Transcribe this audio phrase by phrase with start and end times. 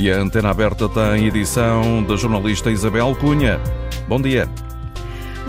[0.00, 3.60] E a Antena Aberta tem edição da jornalista Isabel Cunha.
[4.08, 4.48] Bom dia.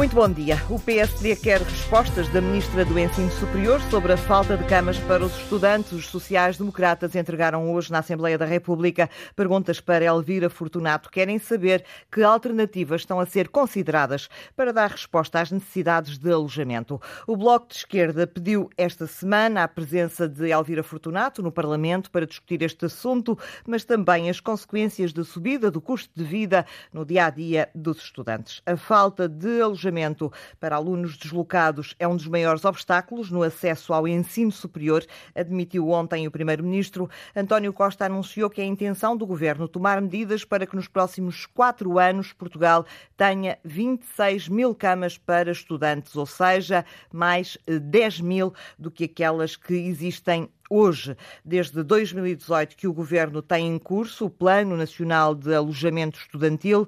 [0.02, 0.56] Muito bom dia.
[0.68, 5.24] O PSD quer respostas da Ministra do Ensino Superior sobre a falta de camas para
[5.24, 5.92] os estudantes.
[5.92, 11.12] Os sociais-democratas entregaram hoje na Assembleia da República perguntas para Elvira Fortunato.
[11.12, 17.00] Querem saber que alternativas estão a ser consideradas para dar resposta às necessidades de alojamento.
[17.28, 22.26] O Bloco de Esquerda pediu esta semana a presença de Elvira Fortunato no Parlamento para
[22.26, 23.38] discutir este assunto,
[23.68, 28.00] mas também as consequências da subida do custo de vida no dia a dia dos
[28.00, 28.64] estudantes.
[28.66, 33.94] A falta de alojamento alojamento para alunos deslocados é um dos maiores obstáculos no acesso
[33.94, 35.06] ao ensino superior,
[35.36, 37.10] admitiu ontem o Primeiro-Ministro.
[37.36, 42.00] António Costa anunciou que a intenção do governo tomar medidas para que nos próximos quatro
[42.00, 42.86] anos Portugal
[43.18, 49.74] tenha 26 mil camas para estudantes, ou seja, mais 10 mil do que aquelas que
[49.74, 56.18] existem hoje, desde 2018, que o Governo tem em curso o Plano Nacional de Alojamento
[56.18, 56.88] Estudantil,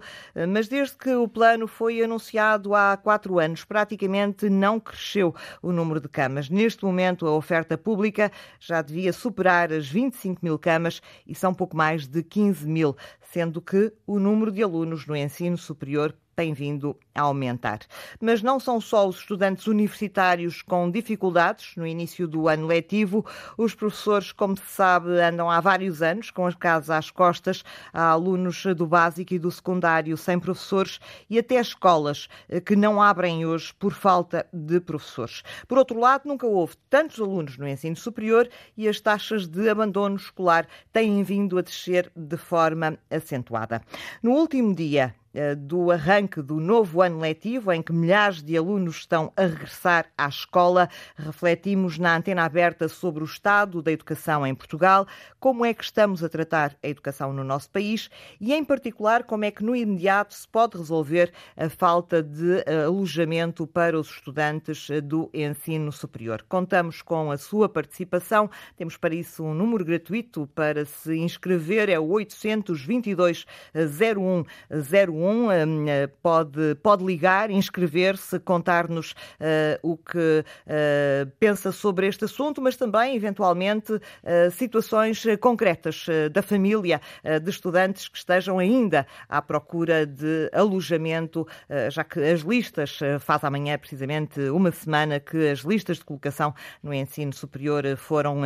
[0.50, 6.00] mas desde que o plano foi anunciado há quatro anos, praticamente não cresceu o número
[6.00, 6.50] de camas.
[6.50, 11.75] Neste momento, a oferta pública já devia superar as 25 mil camas e são pouco
[11.75, 16.98] mais de 15 mil, sendo que o número de alunos no ensino superior tem vindo
[17.14, 17.80] a aumentar.
[18.20, 23.25] Mas não são só os estudantes universitários com dificuldades no início do ano letivo.
[23.58, 27.64] Os professores, como se sabe, andam há vários anos com as casas às costas.
[27.94, 33.02] Há alunos do básico e do secundário sem professores e até escolas eh, que não
[33.02, 35.44] abrem hoje por falta de professores.
[35.68, 40.16] Por outro lado, nunca houve tantos alunos no ensino superior e as taxas de abandono
[40.16, 43.81] escolar têm vindo a descer de forma acentuada.
[44.22, 45.16] No último dia,
[45.58, 50.28] do arranque do novo ano letivo, em que milhares de alunos estão a regressar à
[50.28, 50.90] escola.
[51.16, 55.08] Refletimos na antena aberta sobre o estado da educação em Portugal,
[55.40, 58.09] como é que estamos a tratar a educação no nosso país
[58.40, 62.84] e, em particular, como é que no imediato se pode resolver a falta de eh,
[62.86, 66.46] alojamento para os estudantes eh, do ensino superior.
[66.47, 68.50] Contamos com a sua participação.
[68.78, 76.07] Temos para isso um número gratuito para se inscrever, é o 822 0101 um, eh,
[76.22, 83.16] pode, pode ligar, inscrever-se, contar-nos uh, o que uh, pensa sobre este assunto, mas também,
[83.16, 87.00] eventualmente, uh, situações concretas da família
[87.41, 91.47] de estudantes que estejam ainda à procura de alojamento,
[91.89, 96.94] já que as listas, faz amanhã precisamente uma semana que as listas de colocação no
[96.94, 98.41] ensino superior foram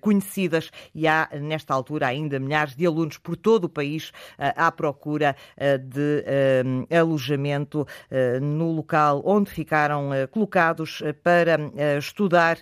[0.00, 5.36] conhecidas e há, nesta altura, ainda milhares de alunos por todo o país à procura
[5.80, 11.56] de uh, alojamento uh, no local onde ficaram uh, colocados para
[11.98, 12.58] estudar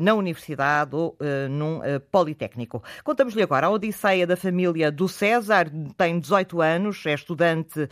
[0.00, 1.16] na universidade ou
[1.50, 2.82] num politécnico.
[3.04, 7.88] Contamos-lhe agora a Odisseia da família do César, tem 18 anos, é estudante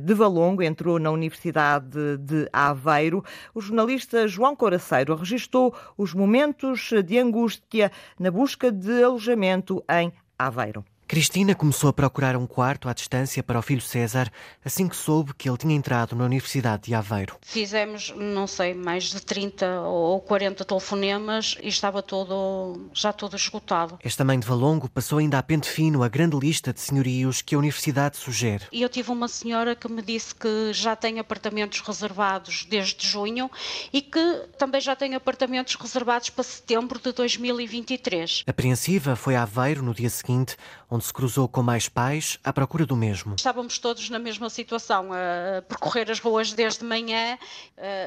[0.00, 3.24] de Valongo, entrou na Universidade de Aveiro.
[3.54, 10.84] O jornalista João Coraceiro registrou os momentos de angústia na busca de alojamento em Aveiro.
[11.06, 14.30] Cristina começou a procurar um quarto à distância para o filho César
[14.64, 17.36] assim que soube que ele tinha entrado na Universidade de Aveiro.
[17.42, 23.98] Fizemos, não sei, mais de 30 ou 40 telefonemas e estava todo, já todo esgotado.
[24.02, 27.54] Esta mãe de Valongo passou ainda a pente fino a grande lista de senhorios que
[27.54, 28.64] a Universidade sugere.
[28.72, 33.50] E eu tive uma senhora que me disse que já tem apartamentos reservados desde junho
[33.92, 38.44] e que também já tem apartamentos reservados para setembro de 2023.
[38.46, 40.56] Apreensiva foi a Aveiro no dia seguinte,
[40.92, 43.34] onde se cruzou com mais pais à procura do mesmo.
[43.36, 47.38] Estávamos todos na mesma situação, a percorrer as ruas desde manhã,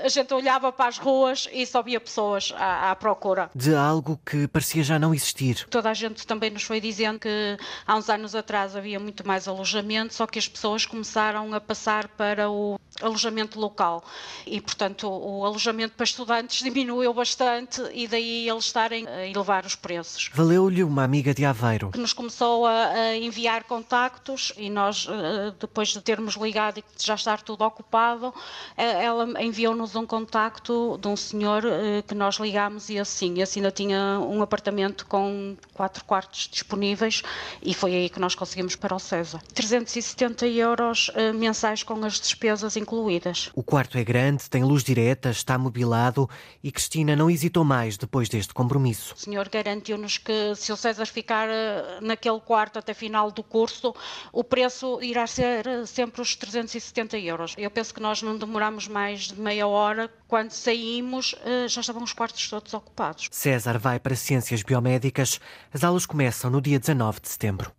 [0.04, 3.50] a gente olhava para as ruas e só via pessoas à, à procura.
[3.56, 5.66] De algo que parecia já não existir.
[5.70, 7.58] Toda a gente também nos foi dizendo que
[7.88, 12.08] há uns anos atrás havia muito mais alojamento, só que as pessoas começaram a passar
[12.10, 14.04] para o alojamento local
[14.46, 19.76] e, portanto, o alojamento para estudantes diminuiu bastante e daí eles estarem a elevar os
[19.76, 20.30] preços.
[20.34, 21.90] Valeu-lhe uma amiga de Aveiro.
[21.90, 26.84] Que nos começou a a enviar contactos e nós, eh, depois de termos ligado e
[26.98, 28.34] já estar tudo ocupado,
[28.78, 33.60] eh, ela enviou-nos um contacto de um senhor eh, que nós ligámos e assim, assim
[33.60, 37.22] ainda tinha um apartamento com quatro quartos disponíveis
[37.62, 39.42] e foi aí que nós conseguimos para o César.
[39.54, 43.50] 370 euros mensais com as despesas incluídas.
[43.56, 46.30] O quarto é grande, tem luz direta, está mobilado
[46.64, 49.14] e Cristina não hesitou mais depois deste compromisso.
[49.16, 51.48] O senhor garantiu-nos que se o César ficar
[52.02, 53.94] naquele quarto até final do curso,
[54.32, 57.56] o preço irá ser sempre os 370 euros.
[57.58, 60.10] Eu penso que nós não demoramos mais de meia hora.
[60.28, 63.28] Quando saímos, eh, já estavam os quartos todos ocupados.
[63.32, 65.40] César vai para Ciências Biomédicas.
[65.74, 67.72] As aulas começam no dia 19 de setembro.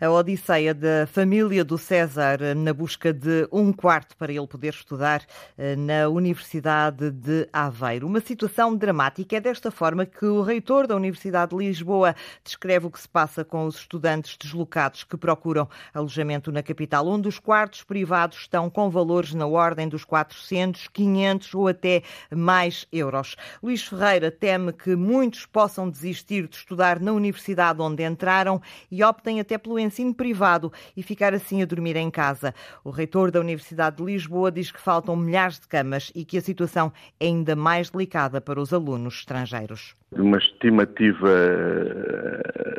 [0.00, 5.22] A odisseia da família do César na busca de um quarto para ele poder estudar
[5.56, 8.06] eh, na Universidade de Aveiro.
[8.06, 9.36] Uma situação dramática.
[9.36, 12.14] É desta forma que o reitor da Universidade de Lisboa
[12.44, 17.28] descreve o que se passa com os estudantes deslocados que procuram alojamento na capital, onde
[17.28, 23.36] os quartos privados estão com valores na ordem dos 400, 500 ou até mais euros.
[23.62, 28.60] Luís Ferreira teme que muitos possam desistir de estudar na universidade onde entraram
[28.90, 32.54] e optem até pelo ensino privado e ficar assim a dormir em casa.
[32.84, 36.40] O reitor da Universidade de Lisboa diz que faltam milhares de camas e que a
[36.40, 39.94] situação é ainda mais delicada para os alunos estrangeiros.
[40.12, 42.76] Uma estimativa eh,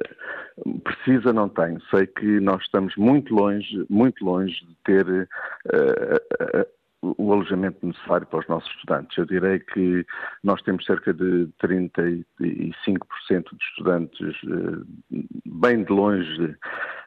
[0.83, 1.79] precisa não tenho.
[1.89, 8.39] Sei que nós estamos muito longe, muito longe de ter uh, o alojamento necessário para
[8.39, 9.17] os nossos estudantes.
[9.17, 10.05] Eu direi que
[10.43, 16.55] nós temos cerca de 35% de estudantes eh, bem de longe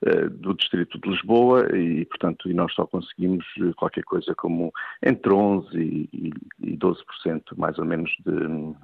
[0.07, 4.73] eh, do distrito de Lisboa e, portanto, e nós só conseguimos eh, qualquer coisa como
[5.03, 8.75] entre 11% e 12% mais ou menos de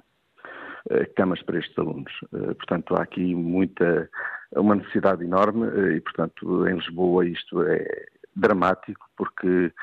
[1.17, 2.13] camas para estes alunos.
[2.31, 4.09] Portanto, há aqui muita,
[4.55, 8.05] uma necessidade enorme e, portanto, em Lisboa isto é
[8.37, 9.73] dramático porque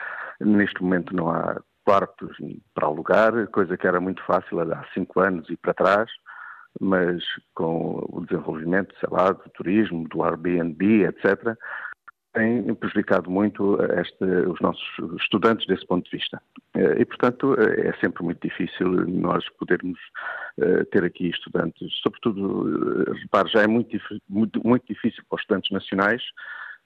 [0.41, 2.37] Neste momento não há quartos
[2.75, 6.11] para alugar, coisa que era muito fácil há cinco anos e para trás,
[6.81, 7.23] mas
[7.55, 11.57] com o desenvolvimento, sei lá, do turismo, do Airbnb, etc.,
[12.35, 14.85] tem prejudicado muito este, os nossos
[15.21, 16.43] estudantes desse ponto de vista.
[16.75, 19.99] Eh, e, portanto, é sempre muito difícil nós podermos
[20.59, 23.97] eh, ter aqui estudantes, sobretudo, eh, repare, já é muito,
[24.29, 26.23] muito, muito difícil para os estudantes nacionais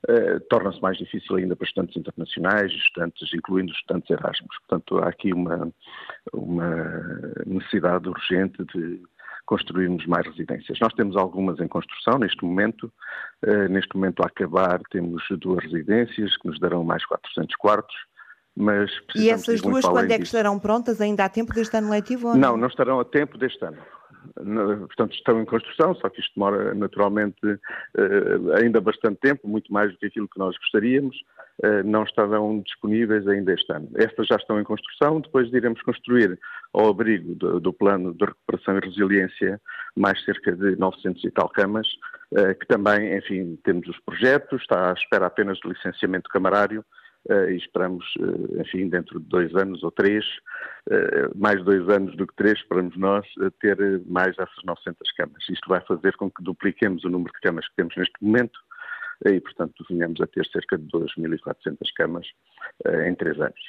[0.09, 4.57] Uh, torna-se mais difícil ainda para estudantes internacionais, estudantes, incluindo estudantes Erasmus.
[4.69, 5.73] Portanto, há aqui uma,
[6.33, 6.75] uma
[7.45, 9.03] necessidade urgente de
[9.45, 10.79] construirmos mais residências.
[10.81, 12.93] Nós temos algumas em construção neste momento.
[13.45, 17.97] Uh, neste momento, a acabar, temos duas residências que nos darão mais 400 quartos.
[18.57, 21.01] Mas e essas duas, quando é que estarão prontas?
[21.01, 22.29] Ainda há tempo deste ano letivo?
[22.29, 23.79] Ou não, não, não estarão a tempo deste ano
[24.35, 29.93] portanto, estão em construção, só que isto demora naturalmente eh, ainda bastante tempo, muito mais
[29.93, 31.17] do que aquilo que nós gostaríamos,
[31.63, 33.89] eh, não estarão disponíveis ainda este ano.
[33.97, 36.39] Estas já estão em construção, depois iremos construir
[36.73, 39.61] ao abrigo do, do plano de recuperação e resiliência
[39.97, 41.89] mais cerca de 900 e tal camas,
[42.37, 46.85] eh, que também, enfim, temos os projetos, está à espera apenas de licenciamento camarário,
[47.51, 50.25] e esperamos, uh, enfim, dentro de dois anos ou três,
[50.91, 53.27] uh, mais dois anos do que três, esperamos nós,
[53.61, 55.49] ter mais essas 900 camas.
[55.49, 58.59] Isto vai fazer com que dupliquemos o número de camas que temos neste momento
[59.27, 62.27] e, portanto, venhamos a ter cerca de 2.400 camas
[63.07, 63.61] em três anos.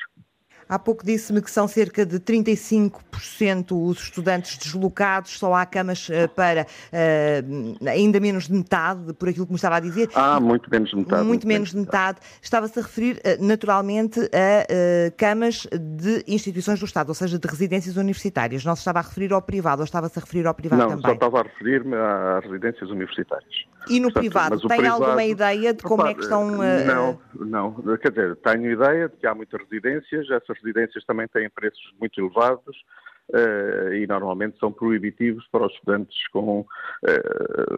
[0.70, 6.30] Há pouco disse-me que são cerca de 35% os estudantes deslocados, só há camas uh,
[6.36, 10.12] para uh, ainda menos de metade, por aquilo que me estava a dizer.
[10.14, 11.16] Ah, muito menos de metade.
[11.16, 12.20] Muito, muito menos de metade.
[12.40, 17.98] Estava-se a referir, uh, naturalmente, a camas de instituições do Estado, ou seja, de residências
[17.98, 18.64] universitárias.
[18.64, 21.02] Não se estava a referir ao privado, ou estava-se a referir ao privado não, também?
[21.02, 23.69] Não, só estava a referir-me às residências universitárias.
[23.88, 26.50] E no Portanto, privado, tem privado, alguma ideia de como é que estão...
[26.50, 27.98] Não, não.
[27.98, 32.20] Quer dizer, tenho ideia de que há muitas residências, essas residências também têm preços muito
[32.20, 32.76] elevados
[33.30, 36.66] uh, e normalmente são proibitivos para os estudantes com uh,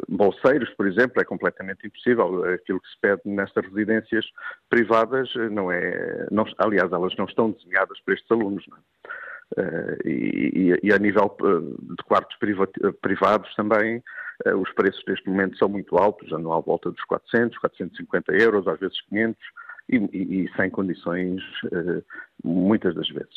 [0.09, 2.43] bolseiros, por exemplo, é completamente impossível.
[2.45, 4.25] Aquilo que se pede nestas residências
[4.69, 8.65] privadas não é, não, aliás, elas não estão desenhadas para estes alunos.
[9.57, 12.37] Uh, e, e, a nível de quartos
[13.01, 14.01] privados também,
[14.59, 18.79] os preços neste momento são muito altos, andam à volta dos 400, 450 euros, às
[18.79, 19.37] vezes 500,
[19.89, 22.03] e, e, e sem condições uh,
[22.43, 23.35] muitas das vezes.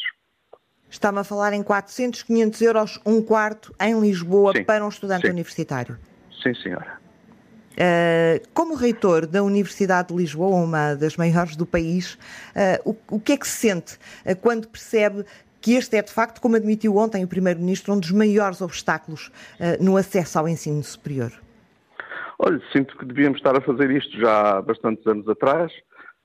[0.88, 5.26] Está-me a falar em 400, 500 euros um quarto em Lisboa sim, para um estudante
[5.26, 5.32] sim.
[5.32, 5.98] universitário?
[6.42, 7.02] Sim, senhora.
[7.72, 12.16] Uh, como reitor da Universidade de Lisboa, uma das maiores do país,
[12.84, 13.98] o, que é que se sente
[14.40, 15.24] quando percebe
[15.64, 19.32] que este é, de facto, como admitiu ontem o Primeiro-Ministro, um dos maiores obstáculos
[19.80, 21.32] no acesso ao ensino superior?
[22.38, 25.72] Olha, sinto que devíamos estar a fazer isto já há bastantes anos atrás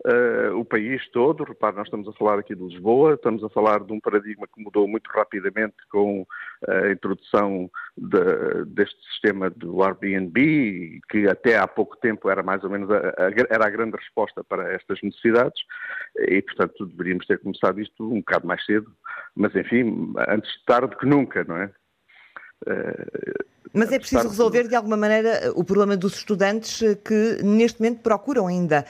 [0.06, 1.44] uh, o país todo.
[1.44, 4.62] Repare, nós estamos a falar aqui de Lisboa, estamos a falar de um paradigma que
[4.62, 6.26] mudou muito rapidamente com
[6.68, 12.70] a introdução de, deste sistema do Airbnb, que até há pouco tempo era mais ou
[12.70, 15.62] menos a, a, era a grande resposta para estas necessidades,
[16.18, 18.92] e portanto deveríamos ter começado isto um bocado mais cedo,
[19.36, 21.72] mas enfim, antes tarde que nunca, não é?
[23.74, 28.48] Mas é preciso resolver de alguma maneira o problema dos estudantes que neste momento procuram
[28.48, 28.86] ainda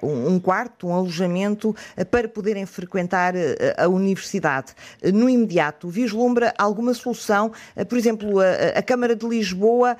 [0.00, 3.38] uh, um quarto, um alojamento uh, para poderem frequentar uh,
[3.76, 4.74] a universidade.
[5.12, 7.52] No imediato, vislumbra alguma solução?
[7.88, 9.96] Por exemplo, a, a, Câmara de Lisboa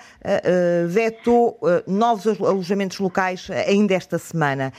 [0.88, 4.72] vetou novos alojamentos locais ainda esta semana.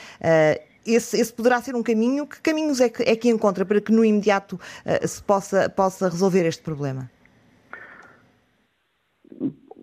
[0.86, 2.28] Esse, esse, poderá ser um caminho.
[2.28, 4.60] Que caminhos é que, é que encontra para que no imediato
[5.06, 7.10] se possa, possa resolver este problema?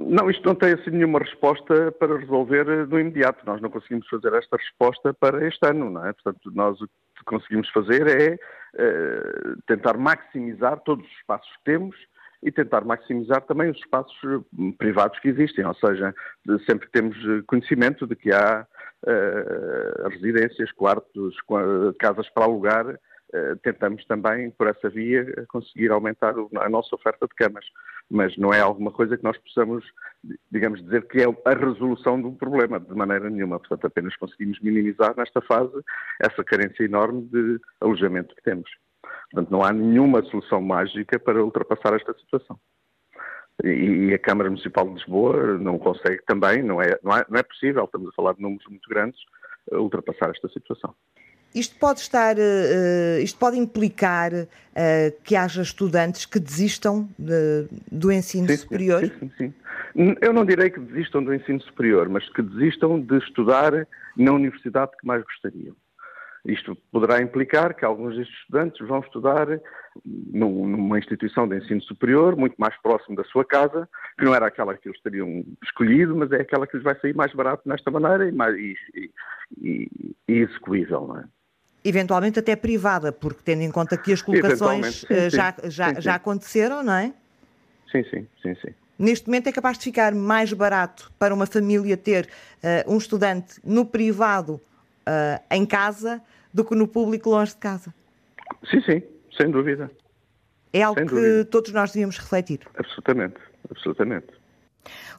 [0.00, 3.44] Não, isto não tem assim nenhuma resposta para resolver no imediato.
[3.44, 6.12] Nós não conseguimos fazer esta resposta para este ano, não é?
[6.12, 11.96] Portanto, nós o que conseguimos fazer é uh, tentar maximizar todos os espaços que temos
[12.42, 16.14] e tentar maximizar também os espaços eh, privados que existem, ou seja,
[16.64, 17.14] sempre temos
[17.46, 18.66] conhecimento de que há
[20.08, 21.36] residências, quartos,
[21.98, 22.98] casas para alugar,
[23.62, 27.64] tentamos também, por essa via, conseguir aumentar a nossa oferta de camas
[28.10, 29.84] mas não é alguma coisa que nós possamos,
[30.50, 33.60] digamos, dizer que é a resolução do problema, de maneira nenhuma.
[33.60, 35.72] Portanto, apenas conseguimos minimizar nesta fase
[36.20, 38.68] essa carência enorme de alojamento que temos.
[39.30, 42.58] Portanto, não há nenhuma solução mágica para ultrapassar esta situação.
[43.62, 47.84] E a Câmara Municipal de Lisboa não consegue também, é, não é, não é possível,
[47.84, 49.20] estamos a falar de números muito grandes,
[49.70, 50.94] ultrapassar esta situação.
[51.54, 54.46] Isto pode estar, uh, isto pode implicar uh,
[55.24, 59.00] que haja estudantes que desistam de, do ensino sim, superior?
[59.00, 59.54] Sim, sim, sim.
[60.20, 63.72] Eu não direi que desistam do ensino superior, mas que desistam de estudar
[64.16, 65.74] na universidade que mais gostariam.
[66.44, 69.46] Isto poderá implicar que alguns destes estudantes vão estudar
[70.04, 73.88] numa instituição de ensino superior, muito mais próximo da sua casa,
[74.18, 77.14] que não era aquela que eles teriam escolhido, mas é aquela que lhes vai sair
[77.14, 78.76] mais barato nesta maneira e, mais, e,
[79.60, 79.90] e,
[80.28, 81.24] e execuível, não é?
[81.84, 85.94] Eventualmente até privada, porque tendo em conta que as colocações sim, eh, já, sim, já,
[85.94, 87.12] sim, já aconteceram, não é?
[87.90, 88.74] Sim, sim, sim, sim.
[88.98, 92.28] Neste momento é capaz de ficar mais barato para uma família ter
[92.86, 96.20] uh, um estudante no privado uh, em casa
[96.52, 97.94] do que no público longe de casa.
[98.70, 99.02] Sim, sim,
[99.36, 99.90] sem dúvida.
[100.72, 101.44] É algo sem que dúvida.
[101.46, 102.60] todos nós devíamos refletir.
[102.76, 104.39] Absolutamente, absolutamente.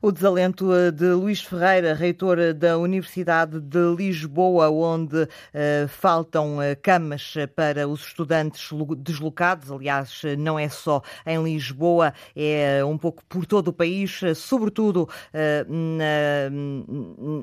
[0.01, 6.57] O desalento eh, de Luís Ferreira, reitor eh, da Universidade de Lisboa, onde uh, faltam
[6.57, 9.71] uh, camas para os estudantes deslocados.
[9.71, 15.71] Aliás, não é só em Lisboa, é um pouco por todo o país, sobretudo uh,
[15.71, 16.49] na,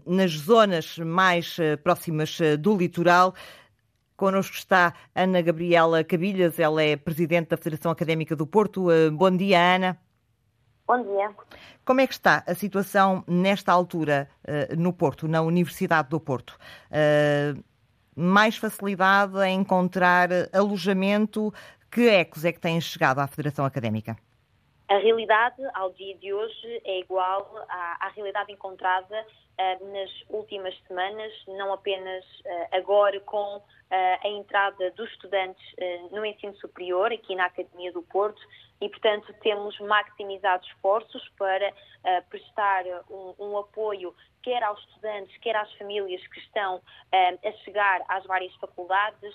[0.05, 3.35] nas zonas mais próximas do litoral.
[4.17, 8.89] Connosco está Ana Gabriela Cabilhas, ela é presidente da Federação Académica do Porto.
[9.13, 10.08] Bom dia, Ana.
[10.89, 11.31] Bom dia.
[11.85, 16.59] Como é que está a situação nesta altura uh, no Porto, na Universidade do Porto?
[16.89, 17.63] Uh,
[18.17, 21.53] mais facilidade em encontrar alojamento?
[21.91, 24.17] Que ecos é que têm chegado à Federação Académica?
[24.89, 30.75] A realidade, ao dia de hoje, é igual à, à realidade encontrada uh, nas últimas
[30.89, 35.63] semanas, não apenas uh, agora com uh, a entrada dos estudantes
[36.11, 38.41] no ensino superior, aqui na Academia do Porto,
[38.81, 41.73] e, portanto, temos maximizado esforços para
[42.31, 46.81] prestar um, um, apoio quer aos estudantes, quer às famílias que estão
[47.13, 49.35] a chegar às várias faculdades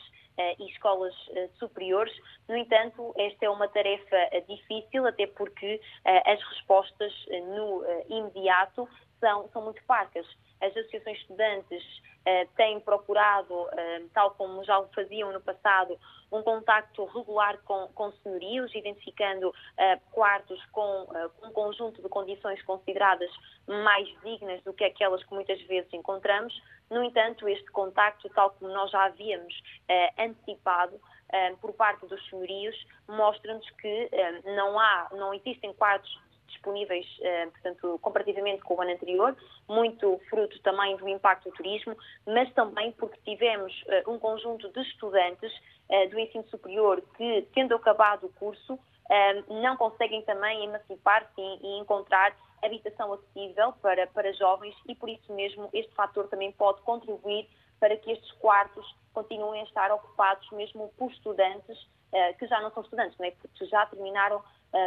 [0.59, 1.13] e escolas
[1.59, 2.13] superiores.
[2.47, 7.13] No entanto, esta é uma tarefa difícil, até porque as respostas
[7.47, 8.87] no imediato
[9.19, 10.25] são, são muito parcas.
[10.63, 15.99] As associações estudantes uh, têm procurado, uh, tal como já o faziam no passado,
[16.31, 21.05] um contacto regular com, com senhorios, identificando uh, quartos com
[21.43, 23.29] um conjunto de condições consideradas
[23.67, 26.53] mais dignas do que aquelas que muitas vezes encontramos.
[26.89, 29.53] No entanto, este contacto, tal como nós já havíamos
[30.17, 30.99] antecipado,
[31.59, 32.75] por parte dos senhorios,
[33.07, 34.09] mostra-nos que
[34.55, 36.22] não há, não existem quartos
[36.53, 39.35] disponíveis, eh, portanto, comparativamente com o ano anterior,
[39.67, 44.81] muito fruto também do impacto do turismo, mas também porque tivemos eh, um conjunto de
[44.81, 45.51] estudantes
[45.89, 48.79] eh, do ensino superior que, tendo acabado o curso,
[49.49, 52.33] não conseguem também emancipar-se e encontrar
[52.63, 57.47] habitação acessível para, para jovens e por isso mesmo este fator também pode contribuir
[57.81, 61.77] para que estes quartos continuem a estar ocupados mesmo por estudantes
[62.39, 63.31] que já não são estudantes, não é?
[63.31, 64.41] porque já terminaram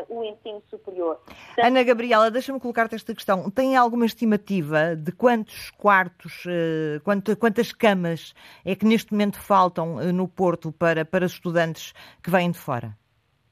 [0.08, 1.16] o ensino superior.
[1.16, 1.64] Portanto...
[1.64, 3.50] Ana Gabriela, deixa-me colocar-te esta questão.
[3.50, 10.12] Tem alguma estimativa de quantos quartos, uh, quantas camas é que neste momento faltam uh,
[10.12, 12.96] no Porto para, para estudantes que vêm de fora?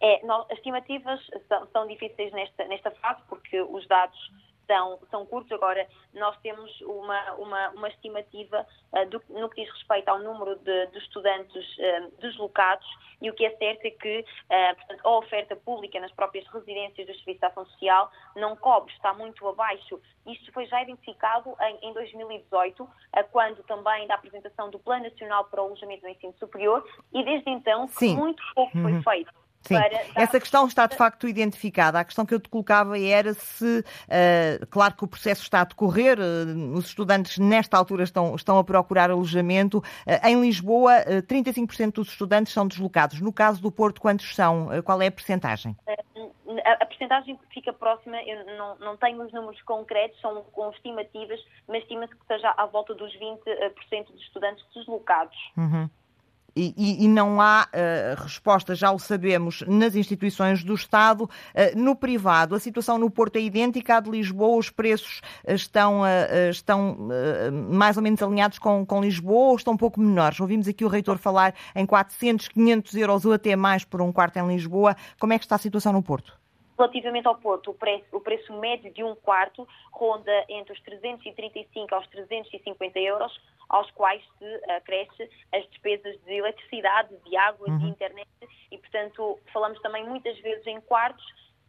[0.03, 4.19] É, as estimativas são, são difíceis nesta, nesta fase porque os dados
[4.67, 5.53] são, são curtos.
[5.53, 10.57] Agora, nós temos uma, uma, uma estimativa uh, do, no que diz respeito ao número
[10.57, 12.87] de, de estudantes uh, deslocados
[13.21, 17.07] e o que é certo é que uh, portanto, a oferta pública nas próprias residências
[17.07, 20.01] do Serviço de Ação Social não cobre, está muito abaixo.
[20.27, 22.89] Isto foi já identificado em, em 2018,
[23.31, 27.51] quando também da apresentação do Plano Nacional para o Alojamento do Ensino Superior, e desde
[27.51, 28.17] então Sim.
[28.17, 29.03] muito pouco foi uhum.
[29.03, 29.44] feito.
[29.65, 29.77] Sim,
[30.15, 31.99] essa questão está de facto identificada.
[31.99, 35.65] A questão que eu te colocava era se, uh, claro que o processo está a
[35.65, 39.79] decorrer, uh, os estudantes nesta altura estão, estão a procurar alojamento.
[39.79, 40.93] Uh, em Lisboa,
[41.27, 43.21] 35% dos estudantes são deslocados.
[43.21, 44.69] No caso do Porto, quantos são?
[44.85, 45.77] qual é a percentagem?
[46.65, 51.41] A, a percentagem fica próxima, eu não, não tenho os números concretos, são com estimativas,
[51.67, 55.37] mas estima-se que seja à volta dos 20% dos estudantes deslocados.
[55.57, 55.89] Uhum.
[56.57, 61.25] E, e, e, não há uh, resposta, já o sabemos, nas instituições do Estado.
[61.25, 65.53] Uh, no privado, a situação no Porto é idêntica à de Lisboa, os preços uh,
[65.53, 66.03] estão,
[66.51, 66.97] estão
[67.71, 70.39] mais ou menos alinhados com, com Lisboa ou estão um pouco menores?
[70.41, 74.39] Ouvimos aqui o reitor falar em 400, 500 euros ou até mais por um quarto
[74.39, 74.97] em Lisboa.
[75.19, 76.39] Como é que está a situação no Porto?
[76.77, 81.95] Relativamente ao Porto, o preço, o preço, médio de um quarto ronda entre os 335
[81.95, 87.79] aos 350 euros, aos quais se acresce as despesas de eletricidade, de água, uhum.
[87.79, 88.29] de internet.
[88.71, 91.25] E, portanto, falamos também muitas vezes em quartos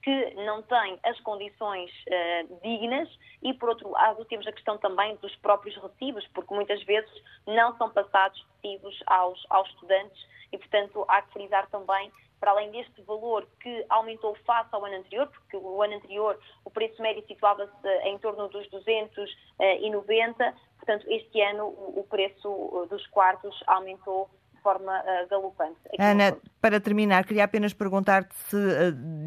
[0.06, 3.10] que não têm as condições uh, dignas.
[3.42, 7.12] E, por outro lado, temos a questão também dos próprios recibos, porque muitas vezes
[7.48, 10.28] não são passados recibos aos, aos estudantes.
[10.52, 14.98] E, portanto, há que frisar também para além deste valor que aumentou face ao ano
[14.98, 21.42] anterior, porque o ano anterior o preço médio situava-se em torno dos 290, portanto, este
[21.42, 25.80] ano o preço dos quartos aumentou de forma galopante.
[26.00, 28.58] Ana, para terminar, queria apenas perguntar-te se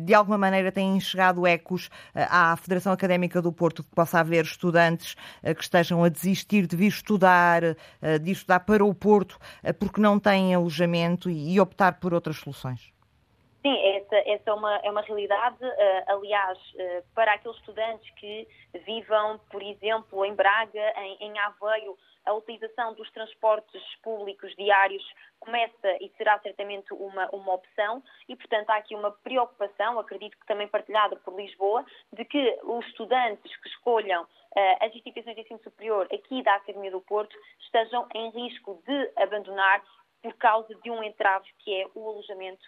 [0.05, 5.15] de alguma maneira têm chegado ecos à Federação Académica do Porto que possa haver estudantes
[5.43, 7.63] que estejam a desistir de vir estudar,
[8.21, 9.39] de estudar para o Porto,
[9.79, 12.93] porque não têm alojamento e optar por outras soluções.
[13.61, 15.65] Sim, essa, essa é, uma, é uma realidade.
[15.65, 18.47] Uh, aliás, uh, para aqueles estudantes que
[18.87, 25.03] vivam, por exemplo, em Braga, em, em Aveiro, a utilização dos transportes públicos diários
[25.41, 30.47] começa e será certamente uma, uma opção e, portanto, há aqui uma preocupação, acredito que
[30.47, 35.61] também partilhada por Lisboa, de que os estudantes que escolham uh, as instituições de ensino
[35.65, 39.83] superior aqui da Academia do Porto estejam em risco de abandonar
[40.23, 42.65] por causa de um entrave que é o alojamento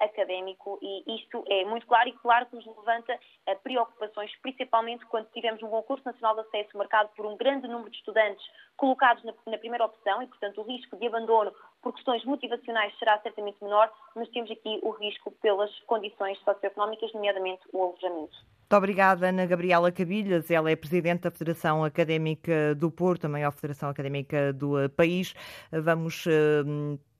[0.00, 5.26] académico e isto é muito claro e claro que nos levanta uh, preocupações, principalmente quando
[5.30, 8.44] tivemos um concurso nacional de acesso marcado por um grande número de estudantes
[8.76, 13.18] colocados na, na primeira opção e, portanto, o risco de abandono por questões motivacionais será
[13.20, 18.36] certamente menor, mas temos aqui o risco pelas condições socioeconómicas, nomeadamente o alojamento.
[18.72, 20.50] Muito obrigada, Ana Gabriela Cabilhas.
[20.50, 25.34] Ela é Presidente da Federação Académica do Porto, a maior Federação Académica do eh, país.
[25.70, 26.26] Vamos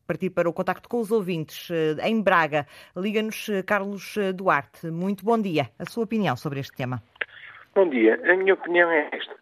[0.07, 2.67] partir para o contacto com os ouvintes eh, em Braga.
[2.97, 4.91] Liga-nos eh, Carlos eh, Duarte.
[4.91, 5.71] Muito bom dia.
[5.79, 7.03] A sua opinião sobre este tema?
[7.75, 8.21] Bom dia.
[8.31, 9.35] A minha opinião é esta.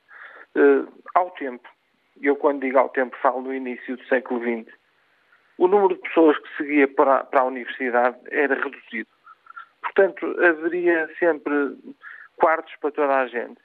[0.54, 1.68] Uh, ao tempo,
[2.20, 4.72] eu quando digo ao tempo falo no início do século XX,
[5.58, 9.08] o número de pessoas que seguia para, para a universidade era reduzido.
[9.82, 11.76] Portanto, haveria sempre
[12.36, 13.60] quartos para toda a gente.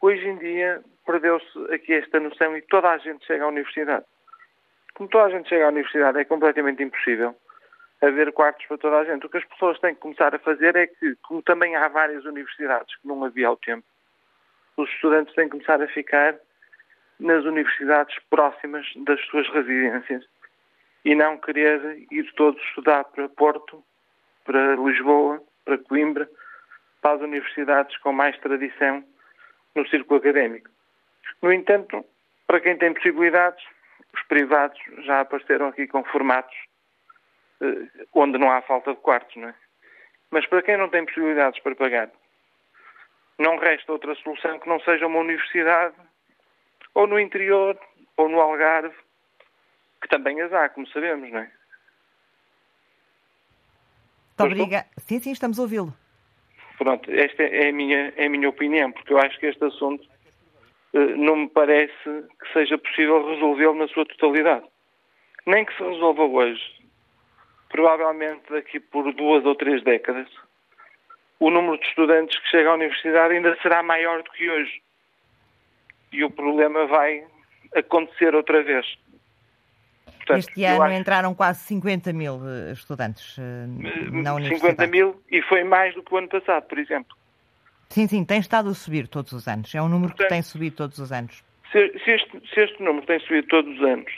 [0.00, 4.04] Hoje em dia, perdeu-se aqui esta noção e toda a gente chega à universidade
[4.94, 7.36] como toda a gente chega à universidade, é completamente impossível
[8.00, 9.26] haver quartos para toda a gente.
[9.26, 12.24] O que as pessoas têm que começar a fazer é que, como também há várias
[12.24, 13.84] universidades que não havia ao tempo,
[14.76, 16.36] os estudantes têm que começar a ficar
[17.18, 20.24] nas universidades próximas das suas residências
[21.04, 23.82] e não querer ir todos estudar para Porto,
[24.44, 26.28] para Lisboa, para Coimbra,
[27.02, 29.04] para as universidades com mais tradição
[29.74, 30.70] no círculo académico.
[31.42, 32.04] No entanto,
[32.46, 33.62] para quem tem possibilidades,
[34.14, 36.56] os privados já apareceram aqui com formatos
[37.60, 39.54] eh, onde não há falta de quartos, não é?
[40.30, 42.10] Mas para quem não tem possibilidades para pagar,
[43.38, 45.94] não resta outra solução que não seja uma universidade,
[46.94, 47.78] ou no interior,
[48.16, 48.94] ou no Algarve,
[50.00, 51.50] que também as há, como sabemos, não é?
[54.38, 54.88] Muito obrigada.
[54.98, 55.94] Sim, sim, estamos a ouvi-lo.
[56.78, 60.08] Pronto, esta é a, minha, é a minha opinião, porque eu acho que este assunto
[60.92, 64.66] não me parece que seja possível resolvê-lo na sua totalidade.
[65.46, 66.62] Nem que se resolva hoje.
[67.68, 70.28] Provavelmente daqui por duas ou três décadas,
[71.38, 74.82] o número de estudantes que chegam à universidade ainda será maior do que hoje.
[76.12, 77.24] E o problema vai
[77.74, 78.84] acontecer outra vez.
[80.16, 80.94] Portanto, este ano acho...
[80.94, 83.66] entraram quase 50 mil eh, estudantes eh,
[84.10, 84.72] na universidade.
[84.72, 87.16] 50 mil e foi mais do que o ano passado, por exemplo.
[87.90, 89.74] Sim, sim, tem estado a subir todos os anos.
[89.74, 91.42] É um número Portanto, que tem subido todos os anos.
[91.72, 94.12] Se, se, este, se este número tem subido todos os anos,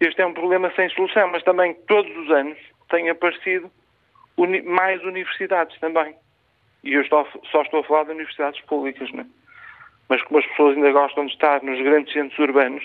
[0.00, 2.58] este é um problema sem solução, mas também todos os anos
[2.90, 3.70] têm aparecido
[4.36, 6.14] uni, mais universidades também.
[6.82, 9.26] E eu estou, só estou a falar de universidades públicas, não é?
[10.08, 12.84] Mas como as pessoas ainda gostam de estar nos grandes centros urbanos,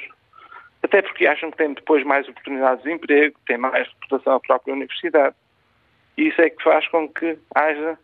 [0.84, 4.74] até porque acham que têm depois mais oportunidades de emprego, têm mais reputação à própria
[4.74, 5.36] universidade,
[6.18, 7.98] e isso é que faz com que haja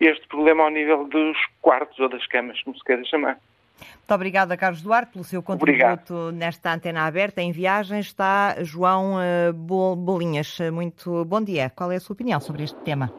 [0.00, 3.38] este problema ao nível dos quartos ou das camas, como se queira chamar.
[3.78, 6.32] Muito obrigada, Carlos Duarte, pelo seu contributo Obrigado.
[6.32, 7.40] nesta antena aberta.
[7.40, 10.58] Em viagem está João eh, Bolinhas.
[10.72, 11.70] Muito bom dia.
[11.76, 13.12] Qual é a sua opinião sobre este tema?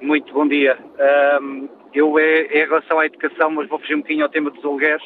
[0.00, 0.78] muito bom dia.
[1.40, 4.50] Um, eu é, é, em relação à educação, mas vou fugir um bocadinho ao tema
[4.50, 5.04] dos alugueres.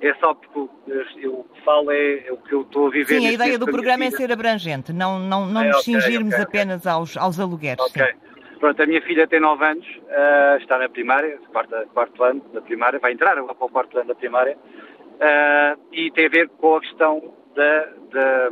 [0.00, 0.68] É só porque
[1.16, 3.20] eu falo é, é o que eu estou a viver.
[3.20, 6.34] Sim, a ideia do programa é ser abrangente, não, não, não é, nos okay, cingirmos
[6.34, 6.92] okay, apenas okay.
[6.92, 7.80] Aos, aos alugueres.
[7.80, 8.04] Ok.
[8.04, 8.33] Sim.
[8.58, 12.60] Pronto, a minha filha tem 9 anos, uh, está na primária, quarto, quarto ano da
[12.60, 16.48] primária, vai entrar agora para o quarto ano da primária, uh, e tem a ver
[16.48, 18.48] com a questão da, da,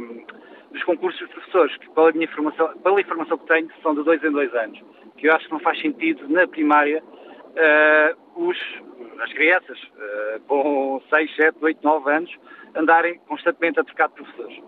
[0.70, 4.22] dos concursos de professores, que pela, minha informação, pela informação que tenho, são de dois
[4.22, 4.82] em dois anos,
[5.16, 8.58] que eu acho que não faz sentido na primária uh, os,
[9.20, 9.78] as crianças
[10.48, 12.38] com 6, 7, 8, 9 anos
[12.74, 14.62] andarem constantemente a trocar de professores.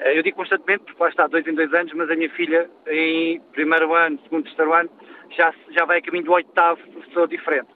[0.00, 2.70] Eh, eu digo constantemente porque lá está dois em dois anos, mas a minha filha
[2.86, 4.90] em primeiro ano, segundo, terceiro ano,
[5.36, 7.68] já, já vai a caminho do oitavo professor diferente.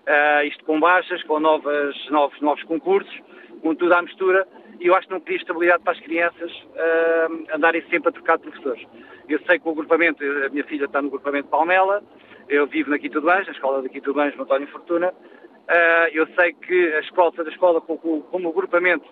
[0.00, 3.14] Uh, isto com baixas, com novas, novos, novos concursos,
[3.62, 4.46] com tudo à mistura,
[4.80, 8.38] e eu acho que não cria estabilidade para as crianças uh, andarem sempre a trocar
[8.38, 8.86] de professores.
[9.28, 12.02] Eu sei que o agrupamento, a minha filha está no agrupamento Palmela,
[12.48, 15.10] eu vivo na Quinta do Anjo, na escola da Quinta do Anjo, no António Fortuna,
[15.10, 19.06] uh, eu sei que a escola, a escola como, como agrupamento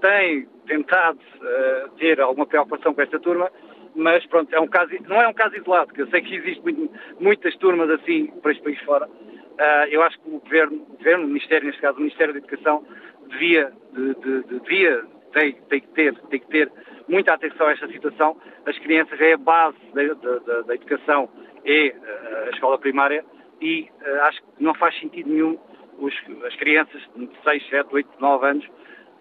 [0.00, 3.50] tem tentado uh, ter alguma preocupação com esta turma,
[3.94, 6.90] mas pronto, é um caso, não é um caso isolado, porque eu sei que existem
[7.20, 9.06] muitas turmas assim para este país fora.
[9.06, 12.38] Uh, eu acho que o governo, o governo, o Ministério, neste caso o Ministério da
[12.38, 12.84] Educação,
[13.28, 16.72] devia, de, de, de, devia tem, tem, que ter, tem que ter
[17.08, 18.36] muita atenção a esta situação.
[18.66, 21.28] As crianças é a base da, da, da educação,
[21.64, 23.24] é uh, a escola primária,
[23.60, 25.58] e uh, acho que não faz sentido nenhum
[25.98, 26.14] os,
[26.46, 28.68] as crianças de 6, 7, 8, 9 anos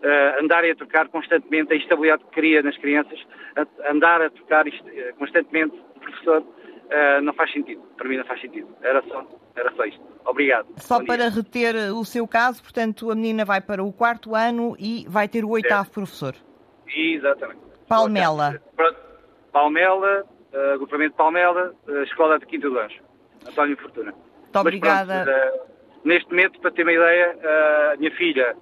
[0.03, 3.19] uh, andarem a trocar constantemente a instabilidade que cria nas crianças,
[3.55, 7.81] a, andar a trocar isto, uh, constantemente o professor, uh, não faz sentido.
[7.97, 8.67] Para mim não faz sentido.
[8.81, 10.01] Era só, era só isto.
[10.25, 10.67] Obrigado.
[10.77, 11.41] Só Bom para dia.
[11.41, 15.43] reter o seu caso, portanto, a menina vai para o quarto ano e vai ter
[15.43, 15.93] o oitavo certo.
[15.93, 16.35] professor.
[16.87, 17.59] Exatamente.
[17.87, 18.61] Palmela.
[18.75, 18.97] Pronto.
[19.51, 23.01] Palmela, uh, agrupamento Palmela, uh, Escola de Quinto do Anjo.
[23.47, 24.11] António Fortuna.
[24.11, 25.25] Muito obrigada.
[25.25, 27.37] Pronto, uh, neste momento, para ter uma ideia,
[27.93, 28.55] a minha filha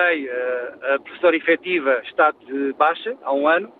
[0.00, 3.72] uh, a professora efetiva está de baixa há um ano.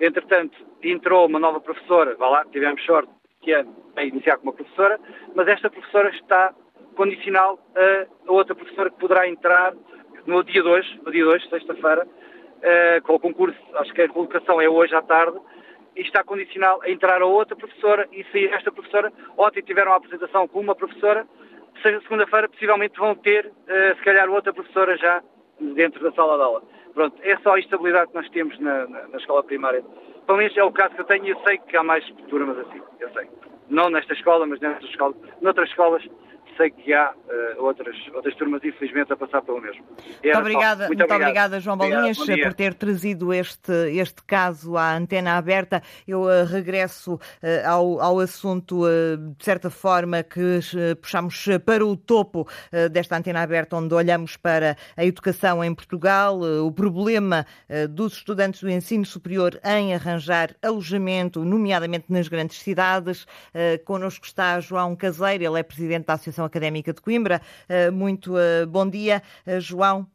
[0.00, 3.10] Entretanto, entrou uma nova professora, vá lá, tivemos sorte
[3.40, 4.98] que ano a iniciar com uma professora,
[5.34, 6.54] mas esta professora está
[6.96, 7.58] condicional
[8.26, 9.74] a outra professora que poderá entrar
[10.26, 14.60] no dia 2, no dia 2, sexta-feira, uh, com o concurso, acho que a colocação
[14.60, 15.38] é hoje à tarde,
[15.96, 19.96] e está condicional a entrar a outra professora, e se esta professora, ontem tiveram a
[19.96, 21.26] apresentação com uma professora,
[21.82, 25.22] segunda-feira possivelmente vão ter, uh, se calhar, outra professora já
[25.60, 26.62] dentro da sala de aula.
[26.92, 29.84] Pronto, é só a estabilidade que nós temos na, na, na escola primária.
[30.26, 32.58] Pelo menos é o caso que eu tenho e eu sei que há mais turmas
[32.58, 33.28] assim, eu sei.
[33.68, 36.06] Não nesta escola, mas nesta escola, noutras escolas
[36.56, 39.84] sei que há uh, outras, outras turmas, infelizmente, a passar pelo mesmo.
[40.22, 45.36] Muito obrigada, muito, muito obrigada, João Bolinhas, por ter trazido este, este caso à antena
[45.36, 45.82] aberta.
[46.06, 47.20] Eu uh, regresso uh,
[47.68, 48.84] ao, ao assunto,
[49.36, 50.60] de certa forma, que
[51.00, 52.46] puxamos para o topo
[52.90, 57.46] desta antena aberta, onde olhamos para a educação em Portugal, o problema
[57.90, 63.26] dos estudantes do ensino superior em arranjar alojamento, nomeadamente nas grandes cidades.
[63.84, 67.42] Connosco está João Caseiro, ele é presidente da Associação Académica de Coimbra.
[67.68, 70.06] Eh, muito eh, bom dia, eh, João.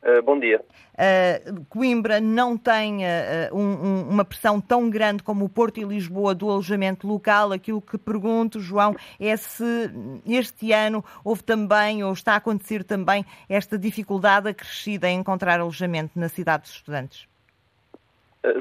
[0.00, 0.60] Uh, bom dia.
[0.94, 5.84] Uh, Coimbra não tem uh, um, um, uma pressão tão grande como o Porto e
[5.84, 7.52] Lisboa do alojamento local.
[7.52, 9.64] Aquilo que pergunto, João, é se
[10.24, 16.12] este ano houve também, ou está a acontecer também, esta dificuldade acrescida em encontrar alojamento
[16.16, 17.26] na cidade dos estudantes.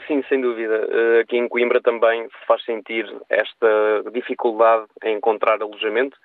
[0.08, 0.88] Sim, sem dúvida.
[1.22, 6.18] Aqui em Coimbra também se faz sentir esta dificuldade em encontrar alojamento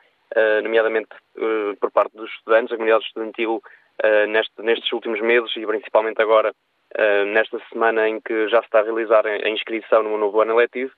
[0.62, 3.62] nomeadamente eh, por parte dos estudantes, a comunidade estudantil
[4.03, 6.53] eh, neste, nestes últimos meses e principalmente agora
[7.29, 10.92] nesta semana em que já se está a realizar a inscrição no novo ano letivo,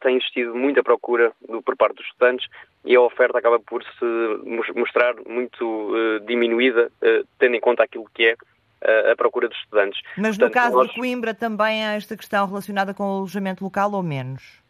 [0.00, 1.30] tem existido muita procura
[1.64, 2.44] por parte dos estudantes
[2.84, 5.94] e a oferta acaba por se mostrar muito
[6.26, 6.90] diminuída,
[7.38, 10.00] tendo em conta aquilo que é a procura dos estudantes.
[10.16, 10.88] Mas no Portanto, caso nós...
[10.88, 14.60] de Coimbra também há esta questão relacionada com o alojamento local ou menos?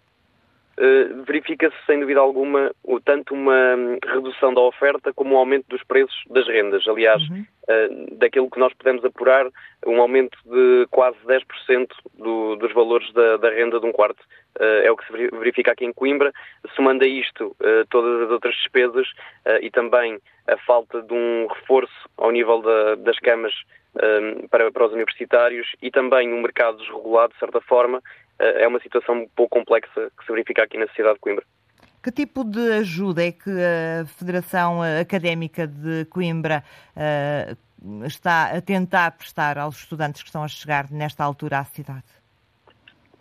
[0.79, 2.71] Uh, verifica-se sem dúvida alguma
[3.05, 6.87] tanto uma hum, redução da oferta como um aumento dos preços das rendas.
[6.87, 7.45] Aliás, uhum.
[7.69, 9.47] uh, daquilo que nós podemos apurar,
[9.87, 14.21] um aumento de quase 10% do, dos valores da, da, renda de um quarto.
[14.59, 16.33] Uh, é o que se verifica aqui em Coimbra.
[16.75, 17.55] Somando a isto
[17.91, 19.09] todas as outras despesas
[19.61, 23.53] e também a falta de um reforço ao nível da, das camas
[24.51, 28.03] para, para os universitários e também um mercado desregulado, de certa forma,
[28.39, 31.45] é uma situação um pouco complexa que se verifica aqui na cidade de Coimbra.
[32.03, 36.63] Que tipo de ajuda é que a Federação Académica de Coimbra
[36.97, 42.05] uh, está a tentar prestar aos estudantes que estão a chegar nesta altura à cidade?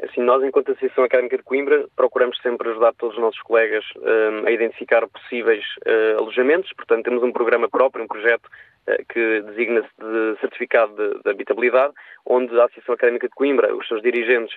[0.01, 4.45] Assim, nós, enquanto Associação Académica de Coimbra, procuramos sempre ajudar todos os nossos colegas uh,
[4.45, 6.71] a identificar possíveis uh, alojamentos.
[6.73, 11.93] Portanto, temos um programa próprio, um projeto uh, que designa-se de certificado de, de, habitabilidade,
[12.23, 14.55] onde a Associação Académica de Coimbra, os seus dirigentes,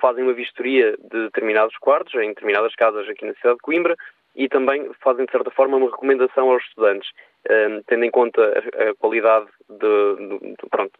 [0.00, 3.96] fazem uma vistoria de determinados quartos, em determinadas casas aqui na cidade de Coimbra,
[4.34, 7.10] e também fazem, de certa forma, uma recomendação aos estudantes,
[7.86, 10.92] tendo em conta a, qualidade de, pronto,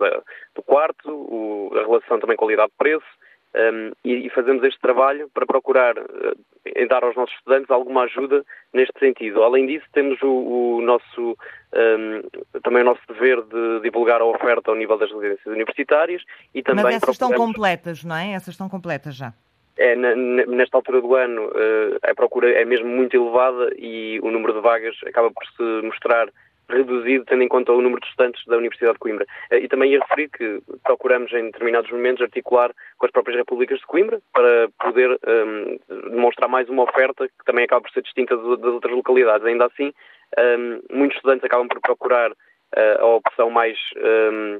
[0.54, 3.06] do quarto, a relação também qualidade-preço,
[3.54, 8.44] um, e, e, fazemos este trabalho para procurar uh, dar aos nossos estudantes alguma ajuda
[8.72, 9.42] neste sentido.
[9.42, 10.28] Além disso, temos o,
[10.76, 11.36] o nosso
[11.74, 16.22] um, também o nosso dever de divulgar a oferta ao nível das residências universitárias
[16.54, 16.84] e também.
[16.84, 18.32] Mas essas estão completas, não é?
[18.32, 19.32] Essas estão completas já.
[19.76, 24.52] É, nesta altura do ano uh, a procura é mesmo muito elevada e o número
[24.52, 26.28] de vagas acaba por se mostrar
[26.68, 29.26] reduzido, tendo em conta o número de estudantes da Universidade de Coimbra.
[29.50, 33.78] Eh, e também ia referir que procuramos, em determinados momentos, articular com as próprias repúblicas
[33.78, 38.02] de Coimbra para poder um, ehm, demonstrar mais uma oferta que também acaba por ser
[38.02, 39.46] distinta das outras localidades.
[39.46, 39.92] Ainda assim,
[40.38, 43.78] um, ehm, muitos estudantes acabam por procurar uh, a opção mais.
[43.96, 44.58] Um, ehm,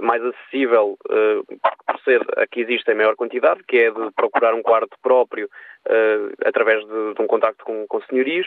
[0.00, 1.44] mais acessível uh,
[1.86, 5.46] por ser a que existe em maior quantidade, que é de procurar um quarto próprio
[5.46, 8.46] uh, através de, de, um contacto com, com senhorios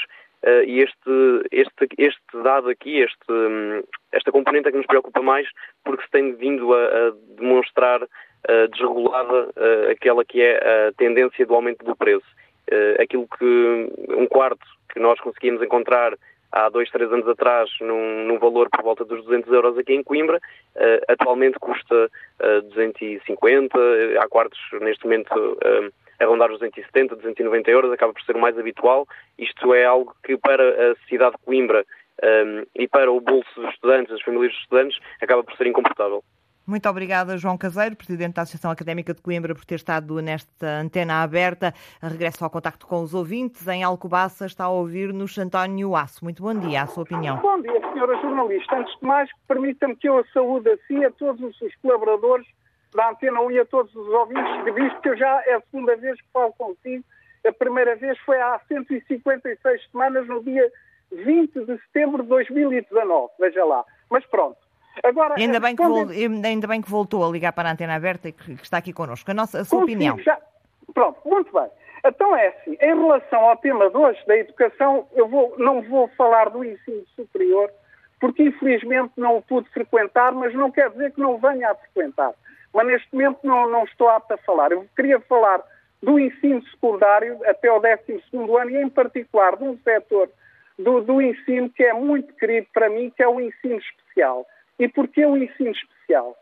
[0.66, 5.48] e este, este, este dado aqui, este, um, esta componente é que nos preocupa mais
[5.84, 11.46] porque se tem vindo a, a demonstrar uh, desregulada uh, aquela que é a tendência
[11.46, 12.28] do aumento do preço.
[13.00, 16.16] aquilo que um quarto que nós conseguimos encontrar
[16.52, 20.02] há dois, três anos atrás num, num, valor por volta dos 200 euros aqui em
[20.02, 20.40] Coimbra,
[21.08, 23.78] atualmente custa 250,
[24.20, 25.58] há quartos neste momento
[26.20, 29.08] a rondar os 270, 290 euros, acaba por ser o mais habitual.
[29.38, 31.86] Isto é algo que para a cidade de Coimbra
[32.24, 36.24] um, e para o bolso dos estudantes, das famílias dos estudantes, acaba por ser incomportável.
[36.68, 41.22] Muito obrigada, João Caseiro, Presidente da Associação Académica de Coimbra, por ter estado nesta antena
[41.22, 41.72] aberta.
[42.02, 43.68] Regresso ao contacto com os ouvintes.
[43.68, 46.24] Em Alcobaça está a ouvir-nos António Aço.
[46.24, 47.38] Muito bom dia, a sua opinião.
[47.38, 48.78] Bom dia, senhora jornalista.
[48.78, 52.48] Antes de mais, permita-me que eu a saúde a si, a todos os colaboradores
[52.96, 55.96] da Antena 1 e a todos os ouvintes, visto que eu já é a segunda
[55.98, 57.04] vez que falo consigo.
[57.46, 60.72] A primeira vez foi há 156 semanas, no dia
[61.12, 63.34] 20 de setembro de 2019.
[63.40, 63.84] Veja lá.
[64.10, 64.58] Mas pronto.
[65.04, 66.08] Agora, ainda, bem que vol...
[66.10, 69.30] ainda bem que voltou a ligar para a antena aberta e que está aqui connosco.
[69.30, 70.18] A, nossa, a sua Consigo, opinião.
[70.20, 70.40] Já...
[70.94, 71.70] Pronto, muito bem.
[72.06, 76.08] Então é assim, em relação ao tema de hoje, da educação, eu vou, não vou
[76.10, 77.70] falar do ensino superior,
[78.20, 82.34] porque infelizmente não o pude frequentar, mas não quer dizer que não venha a frequentar
[82.76, 84.74] mas neste momento não, não estou apto a falar.
[84.74, 85.64] Eu queria falar
[86.04, 90.30] do ensino secundário até o 12 ano e, em particular, de um setor
[90.78, 94.46] do, do, ensino que é muito querido para mim, que é o ensino especial.
[94.78, 96.36] E porquê o ensino especial?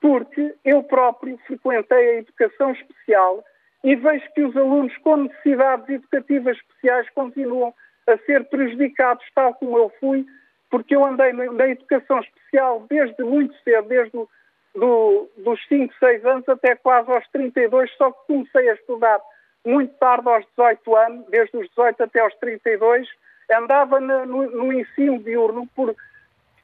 [0.00, 3.44] Porque eu próprio frequentei a educação especial
[3.84, 7.74] e vejo que os alunos com necessidades educativas especiais continuam
[8.06, 10.24] a ser prejudicados, tal como eu fui,
[10.70, 14.28] porque eu andei na educação especial desde muito cedo, desde o
[14.74, 19.20] do, dos 5, 6 anos até quase aos 32, só que comecei a estudar
[19.64, 23.08] muito tarde, aos 18 anos, desde os 18 até aos 32,
[23.50, 25.94] andava no, no, no ensino diurno por,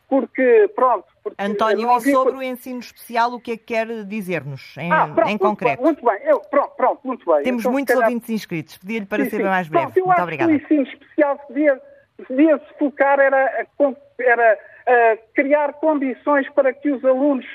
[0.08, 1.06] porque, pronto...
[1.22, 5.08] Porque António, e sobre o ensino especial, o que é que quer dizer-nos em, ah,
[5.14, 5.82] pronto, em concreto?
[5.82, 7.42] Muito bem, eu, pronto, pronto, muito bem.
[7.42, 8.08] Temos então, muitos calhar...
[8.08, 9.42] ouvintes inscritos, pedi-lhe para sim, ser sim.
[9.44, 9.92] mais breve.
[9.92, 10.50] Pronto, muito obrigada.
[10.50, 11.80] o ensino especial devia,
[12.28, 13.66] devia se focar era,
[14.18, 17.46] era a criar condições para que os alunos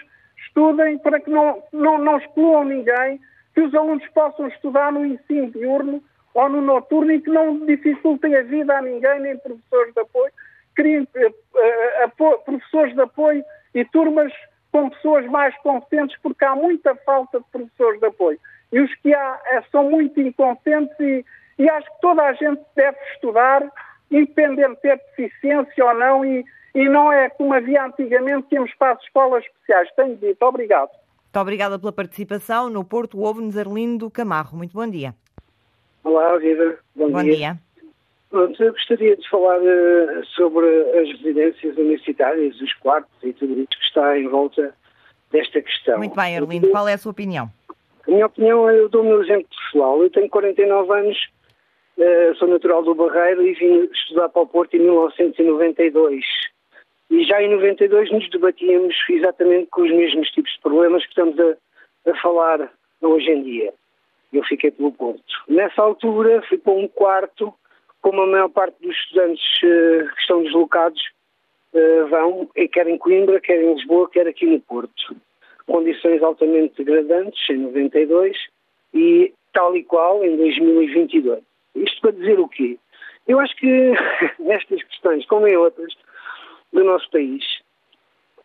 [0.56, 3.20] estudem para que não, não, não excluam ninguém,
[3.54, 6.02] que os alunos possam estudar no ensino diurno
[6.34, 10.32] ou no noturno e que não dificultem a vida a ninguém, nem professores de apoio,
[10.76, 14.32] criem uh, professores de apoio e turmas
[14.72, 18.40] com pessoas mais competentes, porque há muita falta de professores de apoio.
[18.72, 21.26] E os que há é, são muito incompetentes e,
[21.60, 23.64] e acho que toda a gente deve estudar,
[24.12, 26.44] independente de ter deficiência ou não, e,
[26.76, 29.90] e não é como havia antigamente que íamos para as escolas especiais.
[29.96, 30.46] Tenho dito.
[30.46, 30.90] Obrigado.
[30.90, 32.70] Muito obrigada pela participação.
[32.70, 34.58] No Porto, houve-nos Arlindo Camarro.
[34.58, 35.16] Muito bom dia.
[36.04, 36.78] Olá, Viva.
[36.94, 37.36] Bom, Bom dia.
[37.36, 37.60] dia.
[38.30, 40.68] Pronto, eu gostaria de falar uh, sobre
[41.00, 44.76] as residências universitárias, os quartos e tudo isso que está em volta
[45.32, 45.98] desta questão.
[45.98, 46.70] Muito bem, Arlindo.
[46.70, 47.50] Qual é a sua opinião?
[48.06, 50.04] A minha opinião, eu dou o meu exemplo pessoal.
[50.04, 51.18] Eu tenho 49 anos,
[51.98, 56.26] uh, sou natural do Barreiro e vim estudar para o Porto em 1992.
[57.10, 61.40] E já em 92 nos debatíamos exatamente com os mesmos tipos de problemas que estamos
[61.40, 63.74] a, a falar hoje em dia.
[64.34, 65.24] Eu fiquei pelo Porto.
[65.48, 67.54] Nessa altura fui para um quarto,
[68.02, 71.02] como a maior parte dos estudantes uh, que estão deslocados
[71.74, 75.16] uh, vão, quer em Coimbra, quer em Lisboa, quer aqui no Porto.
[75.66, 78.38] Condições altamente degradantes em 92
[78.94, 81.42] e tal e qual em 2022.
[81.76, 82.78] Isto para dizer o quê?
[83.28, 83.68] Eu acho que
[84.40, 85.94] nestas questões, como em outras,
[86.76, 87.44] do nosso país,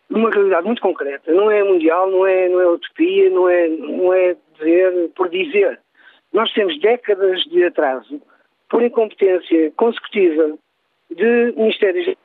[0.09, 4.14] numa realidade muito concreta, não é mundial, não é, não é utopia, não é, não
[4.14, 5.81] é dizer por dizer.
[6.33, 8.21] Nós temos décadas de atraso
[8.69, 10.57] por incompetência consecutiva
[11.11, 12.16] de ministérios.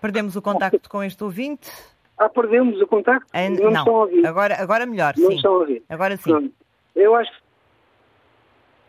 [0.00, 1.70] Perdemos o contacto com este ouvinte?
[2.18, 3.28] Ah, perdemos o contacto?
[3.60, 4.28] Não, não.
[4.28, 5.36] Agora, agora melhor, não sim.
[5.36, 5.82] Estão a ouvir.
[5.88, 6.32] Agora sim.
[6.32, 6.50] Não.
[6.94, 7.30] Eu acho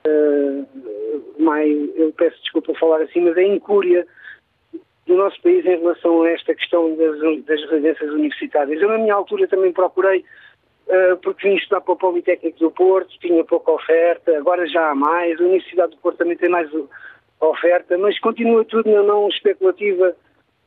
[0.03, 4.07] que uh, mais, eu peço desculpa falar assim, mas é incúria
[5.07, 8.81] do nosso país em relação a esta questão das, das residências universitárias.
[8.81, 10.23] Eu, na minha altura, também procurei,
[10.87, 14.95] uh, porque vim estudar para o Politécnico do Porto, tinha pouca oferta, agora já há
[14.95, 16.69] mais, a Universidade do Porto também tem mais
[17.39, 20.13] oferta, mas continua tudo na mão especulativa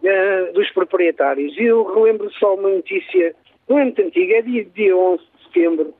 [0.02, 1.54] uh, dos proprietários.
[1.58, 3.34] Eu relembro só uma notícia,
[3.68, 5.94] não é muito antiga, é dia, dia 11 de setembro,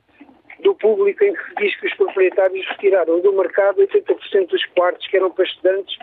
[0.63, 5.07] do público em que se diz que os proprietários retiraram do mercado 80% dos quartos
[5.07, 5.97] que eram para estudantes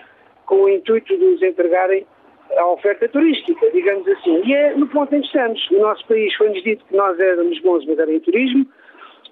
[0.46, 2.06] com o intuito de os entregarem
[2.56, 4.42] à oferta turística, digamos assim.
[4.44, 5.70] E é no ponto em que estamos.
[5.70, 8.66] No nosso país foi-nos dito que nós éramos bons, mas era em turismo,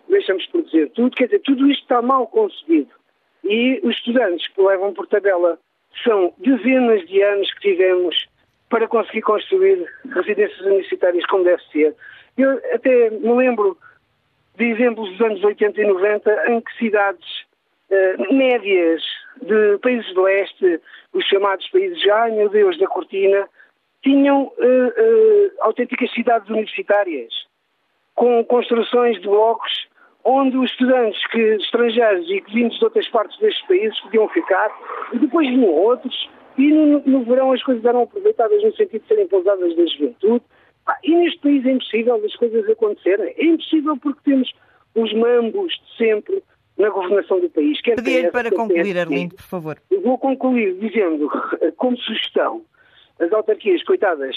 [0.08, 2.90] deixamos de produzir tudo, quer dizer, tudo isto está mal concebido.
[3.44, 5.58] E os estudantes que levam por tabela
[6.04, 8.26] são dezenas de anos que tivemos
[8.68, 11.94] para conseguir construir residências universitárias como deve ser.
[12.36, 13.78] Eu até me lembro
[14.56, 17.45] de exemplos dos anos 80 e 90 em que cidades
[17.90, 19.02] uh, médias
[19.42, 20.80] de países do leste,
[21.12, 23.48] os chamados países já, meu Deus, da cortina,
[24.02, 27.32] tinham uh, uh, autênticas cidades universitárias,
[28.14, 29.86] com construções de blocos
[30.24, 34.70] onde os estudantes que, estrangeiros e que vindos de outras partes destes países podiam ficar,
[35.12, 39.08] e depois vinham outros, e no, no verão as coisas eram aproveitadas no sentido de
[39.08, 40.44] serem pousadas da juventude.
[40.86, 43.34] Ah, e neste país é impossível as coisas acontecerem.
[43.36, 44.52] É impossível porque temos
[44.94, 46.42] os mambos de sempre
[46.78, 47.80] na governação do país.
[47.80, 49.78] Pedir para concluir, Arlindo, por favor.
[50.02, 51.30] Vou concluir dizendo,
[51.76, 52.62] como sugestão,
[53.18, 54.36] as autarquias, coitadas,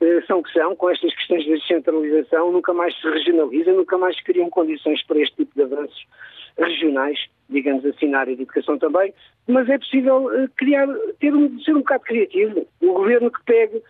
[0.00, 4.16] eh, são que são, com estas questões de descentralização, nunca mais se regionalizam, nunca mais
[4.16, 6.06] se criam condições para este tipo de avanços
[6.58, 7.18] regionais,
[7.48, 9.12] digamos assim, na área de educação também,
[9.48, 10.86] mas é possível eh, criar,
[11.18, 12.66] ter um, ser um bocado criativo.
[12.80, 13.82] O governo que pegue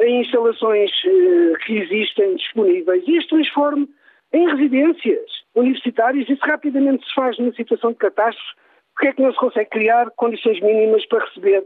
[0.00, 3.88] em instalações eh, que existem disponíveis e as transforme
[4.32, 6.28] em residências universitárias.
[6.28, 8.54] Isso rapidamente se faz numa situação de catástrofe.
[8.94, 11.64] Porque é que não se consegue criar condições mínimas para receber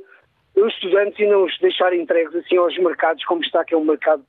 [0.57, 3.85] os estudantes e não os deixar entregues assim aos mercados, como está que é um
[3.85, 4.25] mercado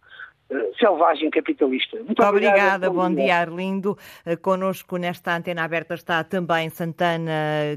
[0.79, 1.97] selvagem capitalista.
[2.03, 3.97] Muito obrigada, bom dia Arlindo.
[4.25, 7.31] Uh, Conosco nesta antena aberta está também Santana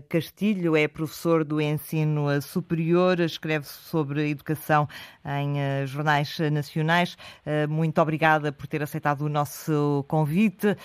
[0.09, 4.89] Castilho, é professor do ensino superior, escreve sobre educação
[5.25, 7.17] em jornais nacionais.
[7.69, 10.77] Muito obrigada por ter aceitado o nosso convite.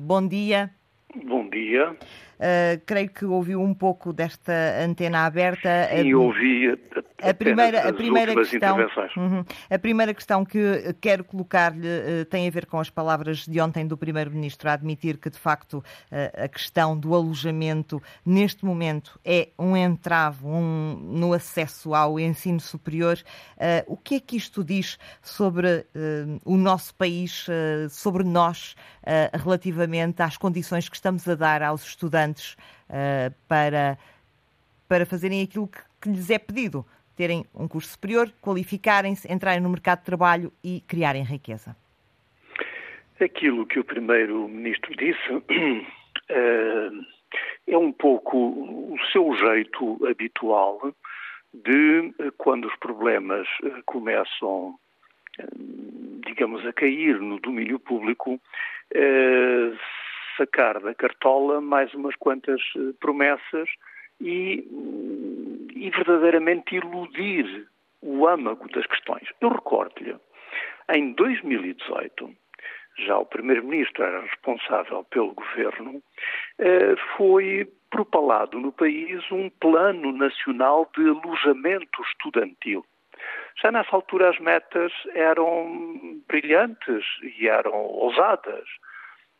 [0.00, 0.70] Bom dia.
[1.24, 1.96] Bom dia.
[2.38, 5.88] Uh, creio que ouviu um pouco desta antena aberta.
[5.90, 6.68] Sim, ouvi
[7.20, 8.78] a, a primeira, a primeira questão.
[9.16, 13.60] Uhum, a primeira questão que quero colocar-lhe uh, tem a ver com as palavras de
[13.60, 19.18] ontem do Primeiro-Ministro a admitir que, de facto, uh, a questão do alojamento neste momento
[19.24, 23.18] é um entrave um, no acesso ao ensino superior.
[23.88, 25.86] o que é que isto diz sobre
[26.44, 27.46] o nosso país,
[27.90, 28.74] sobre nós,
[29.32, 32.27] relativamente às condições que estamos a dar aos estudantes?
[32.32, 33.98] Uh, para,
[34.88, 36.84] para fazerem aquilo que, que lhes é pedido,
[37.16, 41.76] terem um curso superior, qualificarem-se, entrarem no mercado de trabalho e criarem riqueza?
[43.20, 45.42] Aquilo que o primeiro-ministro disse uh,
[47.66, 50.94] é um pouco o seu jeito habitual
[51.52, 54.78] de, quando os problemas uh, começam,
[56.24, 58.40] digamos, a cair no domínio público,
[60.38, 63.68] sacar da cartola mais umas quantas eh, promessas
[64.20, 64.64] e,
[65.74, 67.68] e verdadeiramente iludir
[68.00, 69.28] o âmago das questões.
[69.40, 70.16] Eu recordo-lhe,
[70.90, 72.30] em 2018,
[72.98, 76.02] já o Primeiro-Ministro era responsável pelo governo,
[76.58, 82.84] eh, foi propalado no país um plano nacional de alojamento estudantil.
[83.62, 87.04] Já nessa altura as metas eram brilhantes
[87.38, 88.64] e eram ousadas.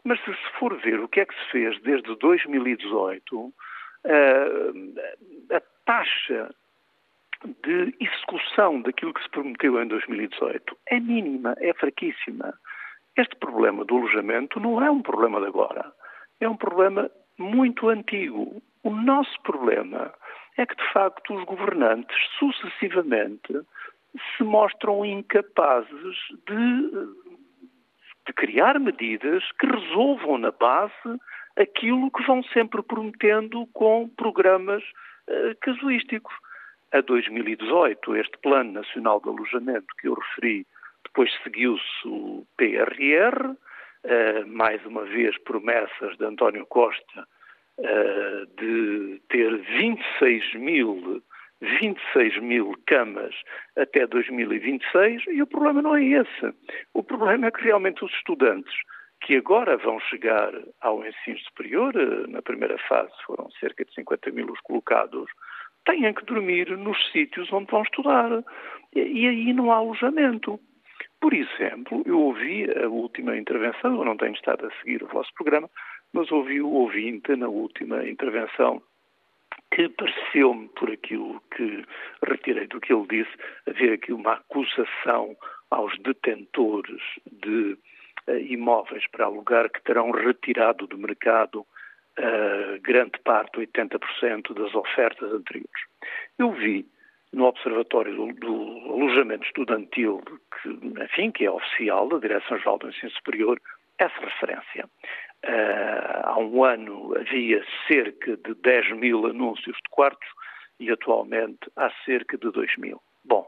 [0.05, 3.53] Mas se se for ver o que é que se fez desde 2018,
[4.05, 6.55] eh, a taxa
[7.63, 12.55] de execução daquilo que se prometeu em 2018 é mínima, é fraquíssima.
[13.17, 15.93] Este problema do alojamento não é um problema de agora,
[16.41, 18.63] é um problema muito antigo.
[18.83, 20.13] O nosso problema
[20.57, 23.53] é que, de facto, os governantes sucessivamente
[24.37, 26.91] se mostram incapazes de,
[28.29, 31.19] de criar medidas que resolvam na base
[31.57, 34.85] aquilo que vão sempre prometendo com programas
[35.29, 36.33] uh, casuísticos.
[36.93, 40.67] A 2018, este Plano Nacional de Alojamento que eu referi,
[41.05, 47.27] depois seguiu-se o PRR, uh, mais uma vez promessas de António Costa
[47.79, 51.23] uh, de ter 26 mil
[51.61, 53.35] 26 mil camas
[53.77, 56.55] até 2026 e o problema não é esse.
[56.95, 58.73] O problema é que realmente os estudantes
[59.21, 64.31] que agora vão chegar ao ensino superior, eh, na primeira fase foram cerca de 50
[64.31, 65.29] mil os colocados,
[65.85, 68.45] têm que dormir nos sítios onde vão estudar.
[68.95, 70.61] E aí não há alojamento.
[71.21, 75.33] Por exemplo, eu ouvi a última intervenção, eu não tenho estado a seguir o vosso
[75.35, 75.69] programa,
[76.13, 78.81] mas ouvi o ouvinte na última intervenção
[79.71, 81.85] que pareceu-me, por aquilo que
[82.27, 83.31] retirei do que ele disse,
[83.67, 85.37] haver aqui uma acusação
[85.71, 87.77] aos detentores de
[88.27, 95.33] uh, imóveis para alugar que terão retirado do mercado uh, grande parte, 80% das ofertas
[95.33, 95.83] anteriores.
[96.39, 96.87] Eu vi
[97.33, 100.23] no Observatório do, do, Alojamento Estudantil,
[100.63, 100.69] que,
[101.03, 103.61] enfim, que é oficial da Direção-Geral do Ensino Superior,
[103.99, 104.89] essa referência.
[105.45, 110.29] Uh, há um ano havia cerca de 10 mil anúncios de quartos
[110.81, 113.01] e atualmente há cerca de 2 mil.
[113.25, 113.47] Bom,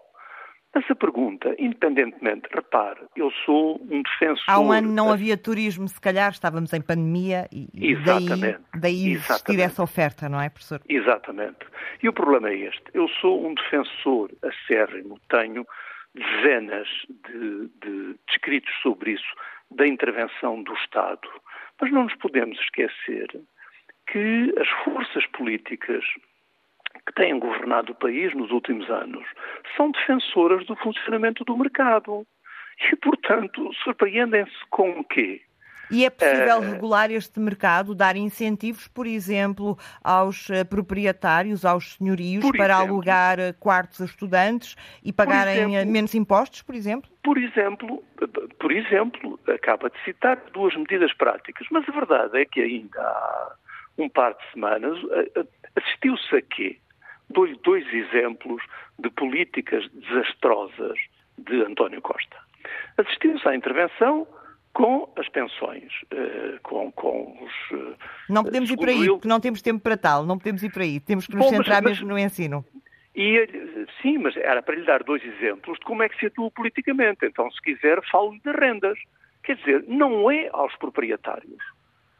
[0.72, 4.44] essa pergunta, independentemente, repare, eu sou um defensor.
[4.46, 8.60] Há um ano não havia turismo, se calhar estávamos em pandemia e, Exatamente.
[8.72, 10.80] daí, daí existir essa oferta, não é, professor?
[10.88, 11.66] Exatamente.
[12.00, 12.84] E o problema é este.
[12.94, 15.66] Eu sou um defensor acérrimo, tenho
[16.14, 19.34] dezenas de, de descritos sobre isso,
[19.72, 21.28] da intervenção do Estado.
[21.80, 23.28] Mas não nos podemos esquecer
[24.06, 26.04] que as forças políticas
[27.06, 29.26] que têm governado o país nos últimos anos
[29.76, 32.26] são defensoras do funcionamento do mercado.
[32.92, 35.42] E, portanto, surpreendem-se com o quê?
[35.90, 41.94] E é possível uh, regular este mercado, dar incentivos, por exemplo, aos uh, proprietários, aos
[41.94, 47.10] senhorios, para exemplo, alugar uh, quartos a estudantes e pagarem exemplo, menos impostos, por exemplo?
[47.22, 48.04] Por exemplo,
[48.58, 53.52] por exemplo, acaba de citar duas medidas práticas, mas a verdade é que ainda há
[53.98, 54.96] um par de semanas
[55.76, 56.78] assistiu-se a quê?
[57.28, 58.62] Dou-lhe dois exemplos
[58.98, 60.98] de políticas desastrosas
[61.38, 62.36] de António Costa.
[62.96, 64.26] Assistiu-se à intervenção
[64.72, 67.78] com as pensões, eh, com, com os.
[67.78, 67.94] Eh,
[68.28, 70.82] não podemos ir por aí, porque não temos tempo para tal, não podemos ir por
[70.82, 72.64] aí, temos que nos Bom, centrar mas, mesmo no ensino.
[73.14, 73.46] E,
[74.00, 77.26] sim, mas era para lhe dar dois exemplos de como é que se atua politicamente.
[77.26, 78.98] Então, se quiser, falo-lhe de rendas.
[79.42, 81.62] Quer dizer, não é aos proprietários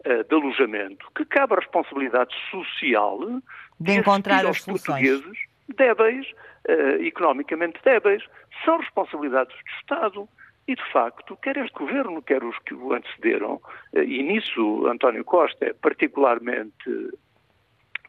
[0.07, 3.43] uh, de alojamento que cabe a responsabilidade social de,
[3.79, 5.39] de encontrar as portugueses
[5.77, 6.27] débeis,
[6.69, 8.23] uh, economicamente débeis.
[8.65, 10.29] São responsabilidades do Estado.
[10.69, 13.61] E, de facto, quer este governo, quer os que o antecederam,
[13.95, 17.11] eh, e nisso António Costa é particularmente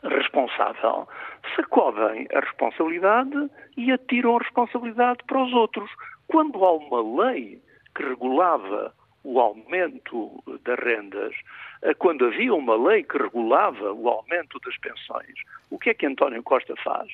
[0.04, 1.08] responsável,
[1.56, 5.90] sacodem a responsabilidade e atiram a responsabilidade para os outros.
[6.28, 7.62] Quando há uma lei
[7.96, 8.94] que regulava
[9.24, 11.36] o aumento das rendas,
[11.84, 15.36] eh, quando havia uma lei que regulava o aumento das pensões,
[15.70, 17.12] o que é que António Costa faz?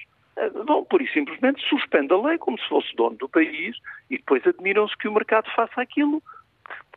[0.65, 3.75] Bom, por e simplesmente suspende a lei como se fosse dono do país
[4.09, 6.21] e depois admiram-se que o mercado faça aquilo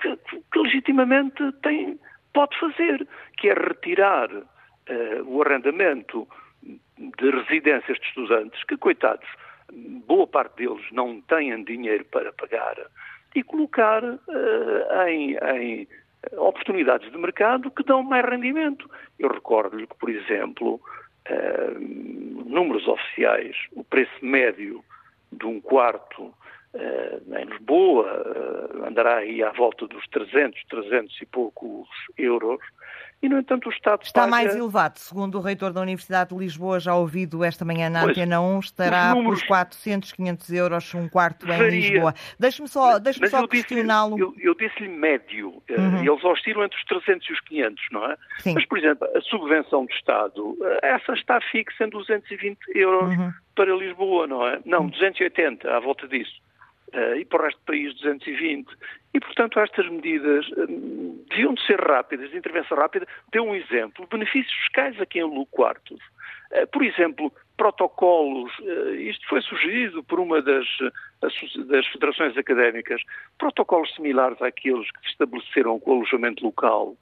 [0.00, 1.98] que, que, que legitimamente tem,
[2.34, 3.06] pode fazer,
[3.38, 4.44] que é retirar uh,
[5.26, 6.28] o arrendamento
[6.62, 9.28] de residências de estudantes, que, coitados,
[10.06, 12.76] boa parte deles não têm dinheiro para pagar,
[13.34, 15.88] e colocar uh, em, em
[16.32, 18.90] oportunidades de mercado que dão mais rendimento.
[19.18, 20.80] Eu recordo-lhe que, por exemplo,
[22.46, 24.84] números oficiais, o preço médio
[25.32, 26.34] de um quarto
[26.74, 28.06] em Lisboa
[28.86, 32.60] andará aí à volta dos 300, 300 e poucos euros,
[33.22, 34.30] e, no entanto, o Estado Está paga...
[34.30, 38.16] mais elevado, segundo o reitor da Universidade de Lisboa, já ouvido esta manhã na pois,
[38.16, 39.40] Antena 1, estará números...
[39.40, 41.66] por 400, 500 euros, um quarto Varia.
[41.66, 42.14] em Lisboa.
[42.38, 44.18] Deixe-me só, deixe só questioná-lo.
[44.18, 45.98] Eu, eu disse-lhe médio, eh, uhum.
[45.98, 48.16] eles oscilam entre os 300 e os 500, não é?
[48.38, 48.54] Sim.
[48.54, 53.32] Mas, por exemplo, a subvenção do Estado, eh, essa está fixa em 220 euros uhum.
[53.54, 54.60] para Lisboa, não é?
[54.64, 55.76] Não, 280, uhum.
[55.76, 56.40] à volta disso.
[56.92, 58.66] Uh, e para o resto do país 220.
[59.14, 63.06] E, portanto, estas medidas um, deviam de ser rápidas, de intervenção rápida.
[63.30, 66.00] Deu um exemplo, benefícios fiscais aqui em Lu Quartos.
[66.52, 68.50] Uh, por exemplo, protocolos,
[68.96, 70.66] isto foi sugerido por uma das,
[71.66, 73.02] das federações académicas,
[73.38, 76.96] protocolos similares àqueles que se estabeleceram com o alojamento local,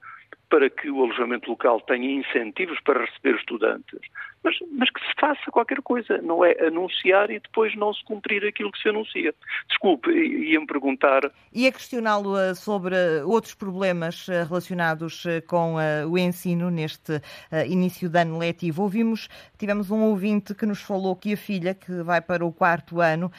[0.49, 3.99] para que o alojamento local tenha incentivos para receber estudantes,
[4.43, 8.45] mas, mas, que se faça qualquer coisa, não é anunciar e depois não se cumprir
[8.45, 9.33] aquilo que se anuncia.
[9.67, 11.31] Desculpe, ia-me perguntar.
[11.53, 15.75] Ia questioná-lo eh, sobre outros problemas eh, relacionados eh, com
[16.09, 17.21] o ensino neste
[17.67, 18.83] início de ano letivo.
[18.83, 19.27] Ouvimos,
[19.57, 23.31] tivemos um ouvinte que nos falou que a filha, que vai para o quarto ano,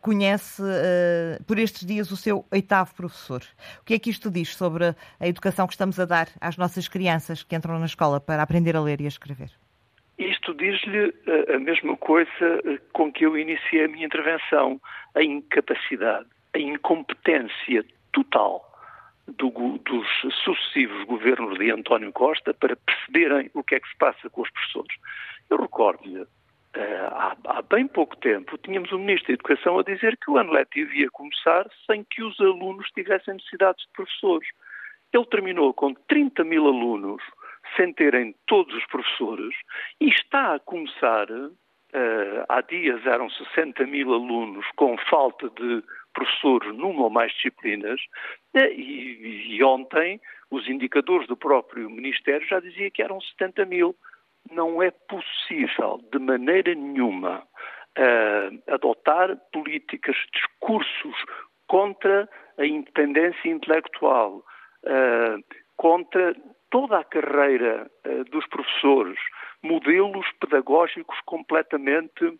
[0.00, 0.62] conhece
[1.46, 3.42] por estes dias o seu oitavo professor.
[3.80, 6.88] O que é que isto diz sobre a educação que estamos a dar às nossas
[6.88, 9.50] crianças que entram na escola para aprender a ler e a escrever?
[10.50, 14.80] Isto diz-lhe eh, a mesma coisa eh, com que eu iniciei a minha intervenção,
[15.14, 18.66] a incapacidade, a incompetência total
[19.28, 20.08] do, dos
[20.42, 24.50] sucessivos governos de António Costa para perceberem o que é que se passa com os
[24.50, 24.96] professores.
[25.48, 26.26] Eu recordo-lhe,
[26.74, 30.36] eh, há, há, bem pouco tempo, tínhamos o Ministro da Educação a dizer que o
[30.36, 34.48] ano letivo ia começar sem que os alunos tivessem necessidades de professores.
[35.12, 37.22] Ele terminou com 30 mil alunos
[37.76, 39.54] sem terem todos os professores
[40.00, 46.74] e está a começar, uh, há dias eram 60 mil alunos com falta de professores
[46.76, 48.00] numa ou mais disciplinas
[48.56, 53.94] uh, e, e, ontem os indicadores do próprio Ministério já diziam que eram 70 mil.
[54.50, 57.42] Não é possível, de maneira nenhuma,
[57.98, 61.14] uh, adotar políticas, discursos
[61.68, 64.44] contra a independência intelectual,
[65.76, 66.34] contra
[66.70, 69.18] toda a carreira uh, dos professores,
[69.62, 72.38] modelos pedagógicos completamente uh,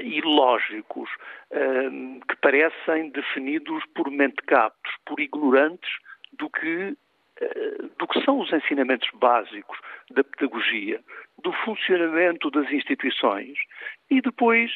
[0.00, 1.10] ilógicos,
[1.50, 5.90] uh, que parecem definidos por mentecaptos, por ignorantes
[6.32, 6.96] do que,
[7.98, 9.78] do que são os ensinamentos básicos
[10.10, 11.00] da pedagogia,
[11.42, 13.56] do funcionamento das instituições
[14.10, 14.70] e depois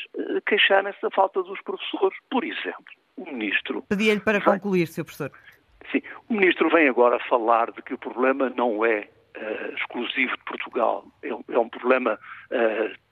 [0.47, 2.17] queixarem-se da falta dos professores.
[2.31, 2.85] Por exemplo,
[3.17, 3.83] o ministro.
[3.83, 5.05] Pedia-lhe para concluir, Sr.
[5.05, 5.33] Professor.
[5.91, 10.45] Sim, o Ministro vem agora falar de que o problema não é uh, exclusivo de
[10.45, 12.19] Portugal, é, é um problema
[12.51, 13.03] uh,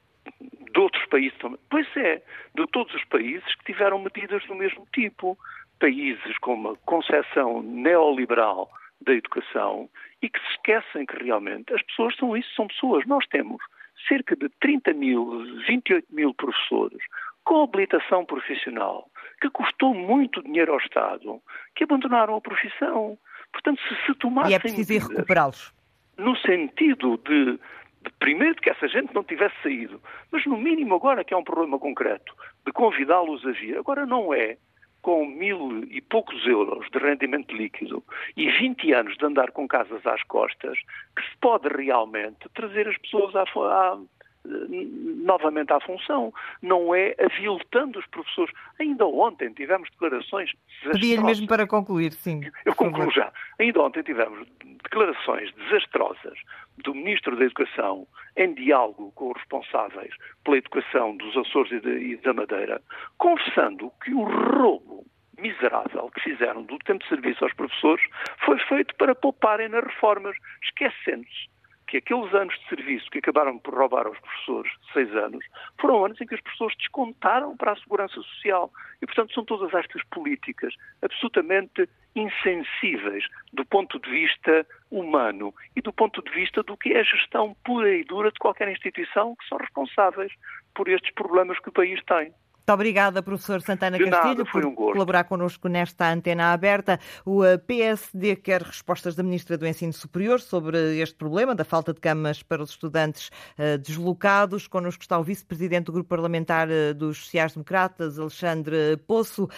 [0.72, 1.58] de outros países também.
[1.68, 2.22] Pois é,
[2.54, 5.38] de todos os países que tiveram medidas do mesmo tipo.
[5.78, 9.88] Países com uma concepção neoliberal da educação
[10.20, 13.06] e que se esquecem que realmente as pessoas são isso, são pessoas.
[13.06, 13.62] Nós temos
[14.06, 17.02] cerca de 30 mil, 28 mil professores
[17.44, 19.10] com habilitação profissional
[19.40, 21.40] que custou muito dinheiro ao Estado,
[21.74, 23.18] que abandonaram a profissão.
[23.52, 25.72] Portanto, se se tomassem E é preciso ir recuperá-los.
[26.18, 31.24] No sentido de, de, primeiro, que essa gente não tivesse saído, mas no mínimo agora
[31.24, 32.34] que é um problema concreto,
[32.66, 33.78] de convidá-los a vir.
[33.78, 34.58] Agora não é
[35.02, 38.04] com mil e poucos euros de rendimento líquido
[38.36, 40.78] e 20 anos de andar com casas às costas
[41.16, 43.98] que se pode realmente trazer as pessoas à, à
[44.44, 46.32] novamente à função,
[46.62, 48.54] não é aviltando os professores.
[48.78, 51.00] Ainda ontem tivemos declarações desastrosas.
[51.00, 52.40] Pedia-lhe mesmo para concluir, sim.
[52.64, 53.32] Eu concluo já.
[53.58, 54.46] Ainda ontem tivemos
[54.82, 56.38] declarações desastrosas
[56.78, 60.14] do Ministro da Educação em diálogo com os responsáveis
[60.44, 62.80] pela educação dos Açores e da Madeira,
[63.18, 65.04] confessando que o roubo
[65.38, 68.04] miserável que fizeram do tempo de serviço aos professores
[68.44, 71.48] foi feito para pouparem nas reformas, esquecendo-se
[71.90, 75.44] que aqueles anos de serviço que acabaram por roubar aos professores, seis anos,
[75.80, 78.70] foram anos em que os professores descontaram para a segurança social.
[79.02, 80.72] E, portanto, são todas estas políticas
[81.02, 87.00] absolutamente insensíveis do ponto de vista humano e do ponto de vista do que é
[87.00, 90.32] a gestão pura e dura de qualquer instituição que são responsáveis
[90.74, 92.32] por estes problemas que o país tem.
[92.60, 97.00] Muito obrigada, professor Santana De Castilho, nada, por um colaborar connosco nesta antena aberta.
[97.24, 101.92] O eh, PSD quer respostas da Ministra do Ensino Superior sobre este problema da falta
[101.92, 104.68] de camas para os estudantes uh, deslocados.
[104.68, 109.44] Connosco está o vice-presidente do Grupo Parlamentar uh, dos Sociais-Democratas, Alexandre Poço.
[109.44, 109.48] Uh,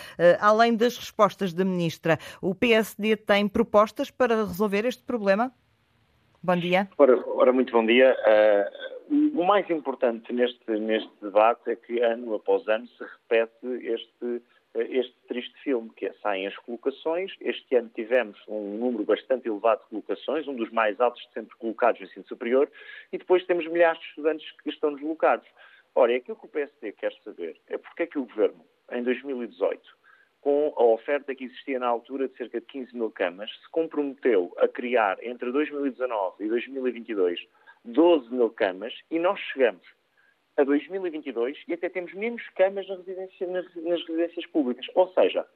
[0.40, 5.52] além das respostas da Ministra, o PSD tem propostas para resolver este problema?
[6.42, 6.88] Bom dia.
[6.96, 8.16] Ora, ora muito bom dia.
[9.12, 14.42] O mais importante neste, neste debate é que ano após ano se repete este
[14.74, 17.30] este triste filme, que é saem as colocações.
[17.42, 22.00] Este ano tivemos um número bastante elevado de colocações, um dos mais altos sempre colocados
[22.00, 22.70] no ensino superior,
[23.12, 25.46] e depois temos milhares de estudantes que estão deslocados.
[25.94, 29.02] Ora, é aquilo que o PSD quer saber é porque é que o Governo, em
[29.02, 29.78] 2018,
[30.40, 34.54] com a oferta que existia na altura de cerca de 15 mil camas, se comprometeu
[34.56, 37.46] a criar entre 2019 e 2022
[37.84, 39.86] 12 mil camas e nós chegamos
[40.56, 44.86] a 2022 e até temos menos camas na residência, nas, nas residências públicas.
[44.94, 45.46] Ou seja,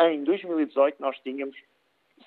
[0.00, 1.56] em 2018 nós tínhamos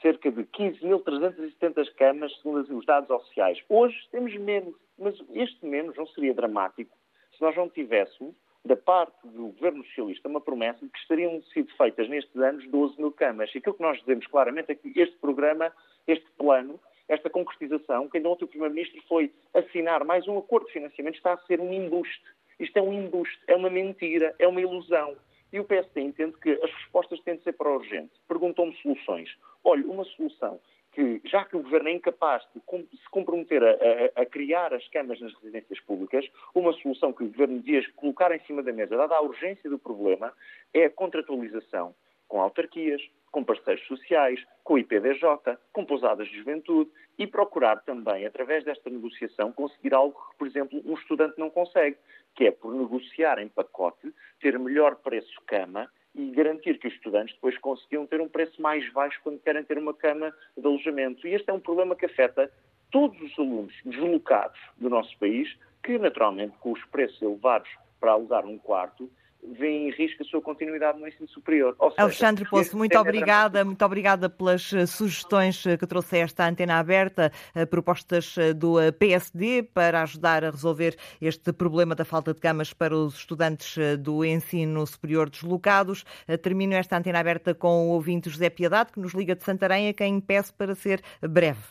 [0.02, 3.62] cerca de 15.370 camas, segundo os dados oficiais.
[3.70, 6.96] Hoje temos menos, mas este menos não seria dramático
[7.36, 11.76] se nós não tivéssemos, da parte do governo socialista, uma promessa de que estariam sido
[11.76, 13.54] feitas nestes anos 12 mil camas.
[13.54, 15.74] E aquilo que nós dizemos claramente é que este programa,
[16.08, 16.80] este plano,
[17.12, 21.34] esta concretização, que ainda ontem o Primeiro-Ministro foi assinar mais um acordo de financiamento, está
[21.34, 22.24] a ser um embuste.
[22.58, 25.18] Isto é um embuste, é uma mentira, é uma ilusão.
[25.52, 28.12] E o PSD entende que as respostas têm de ser para urgente.
[28.30, 29.30] Perguntou-me soluções.
[29.62, 30.58] Olha, uma solução
[30.94, 32.62] que, já que o Governo é incapaz de
[32.98, 37.28] se comprometer a, a, a, criar as camas nas residências públicas, uma solução que o
[37.28, 40.32] Governo devia colocar em cima da mesa, dada a urgência do problema,
[40.74, 41.94] é a contratualização
[42.30, 43.02] com autarquias,
[43.32, 48.90] com parceiros sociais, com o IPDJ, com pousadas de juventude e procurar também, através desta
[48.90, 51.98] negociação, conseguir algo que, por exemplo, um estudante não consegue,
[52.36, 57.34] que é por negociar em pacote, ter melhor preço cama e garantir que os estudantes
[57.36, 61.26] depois conseguiam ter um preço mais baixo quando querem ter uma cama de alojamento.
[61.26, 62.52] E este é um problema que afeta
[62.92, 67.70] todos os alunos deslocados do nosso país, que naturalmente com os preços elevados
[68.00, 69.10] para alugar um quarto,
[69.44, 71.76] vê em risco a sua continuidade no ensino superior.
[71.80, 76.80] Seja, Alexandre Poço, muito obrigada, muito obrigada pelas eh, sugestões eh, que trouxe esta antena
[76.80, 82.74] aberta, eh, propostas do PSD para ajudar a resolver este problema da falta de camas
[82.74, 86.04] para os estudantes do ensino superior deslocados.
[86.42, 89.94] Termino esta antena aberta com o ouvinte José Piedade, que nos liga de Santarém, a
[89.94, 91.62] quem peço para ser breve.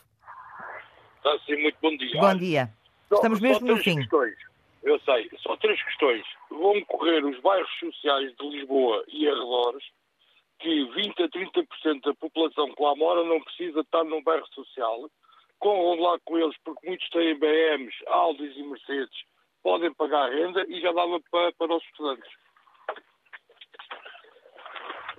[1.16, 2.20] Está sim, muito bom dia.
[2.20, 2.70] Bom dia.
[3.12, 3.96] Estamos mesmo no fim.
[3.96, 4.49] Questões.
[4.82, 6.24] Eu sei, só três questões.
[6.50, 9.84] Vão correr os bairros sociais de Lisboa e arredores,
[10.58, 15.10] que 20 a 30% da população que lá mora não precisa estar num bairro social.
[15.58, 19.24] Corram lá com eles, porque muitos têm BMs, Aldis e Mercedes,
[19.62, 22.30] podem pagar renda e já dava para, para os estudantes.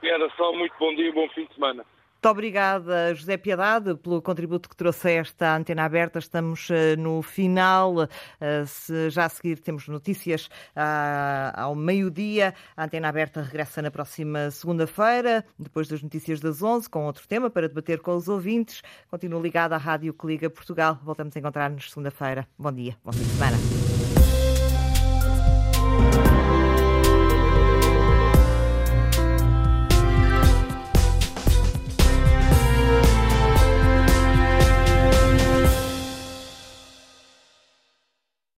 [0.02, 1.86] E era só muito bom dia e bom fim de semana.
[2.24, 6.20] Muito obrigada, José Piedade, pelo contributo que trouxe a esta antena aberta.
[6.20, 8.08] Estamos eh, no final.
[8.40, 12.54] Eh, já a seguir temos notícias ah, ao meio-dia.
[12.78, 17.50] A antena aberta regressa na próxima segunda-feira, depois das notícias das 11, com outro tema
[17.50, 18.84] para debater com os ouvintes.
[19.10, 21.00] Continua ligado à Rádio que Liga Portugal.
[21.04, 22.48] Voltamos a encontrar-nos segunda-feira.
[22.56, 24.01] Bom dia, bom fim de semana.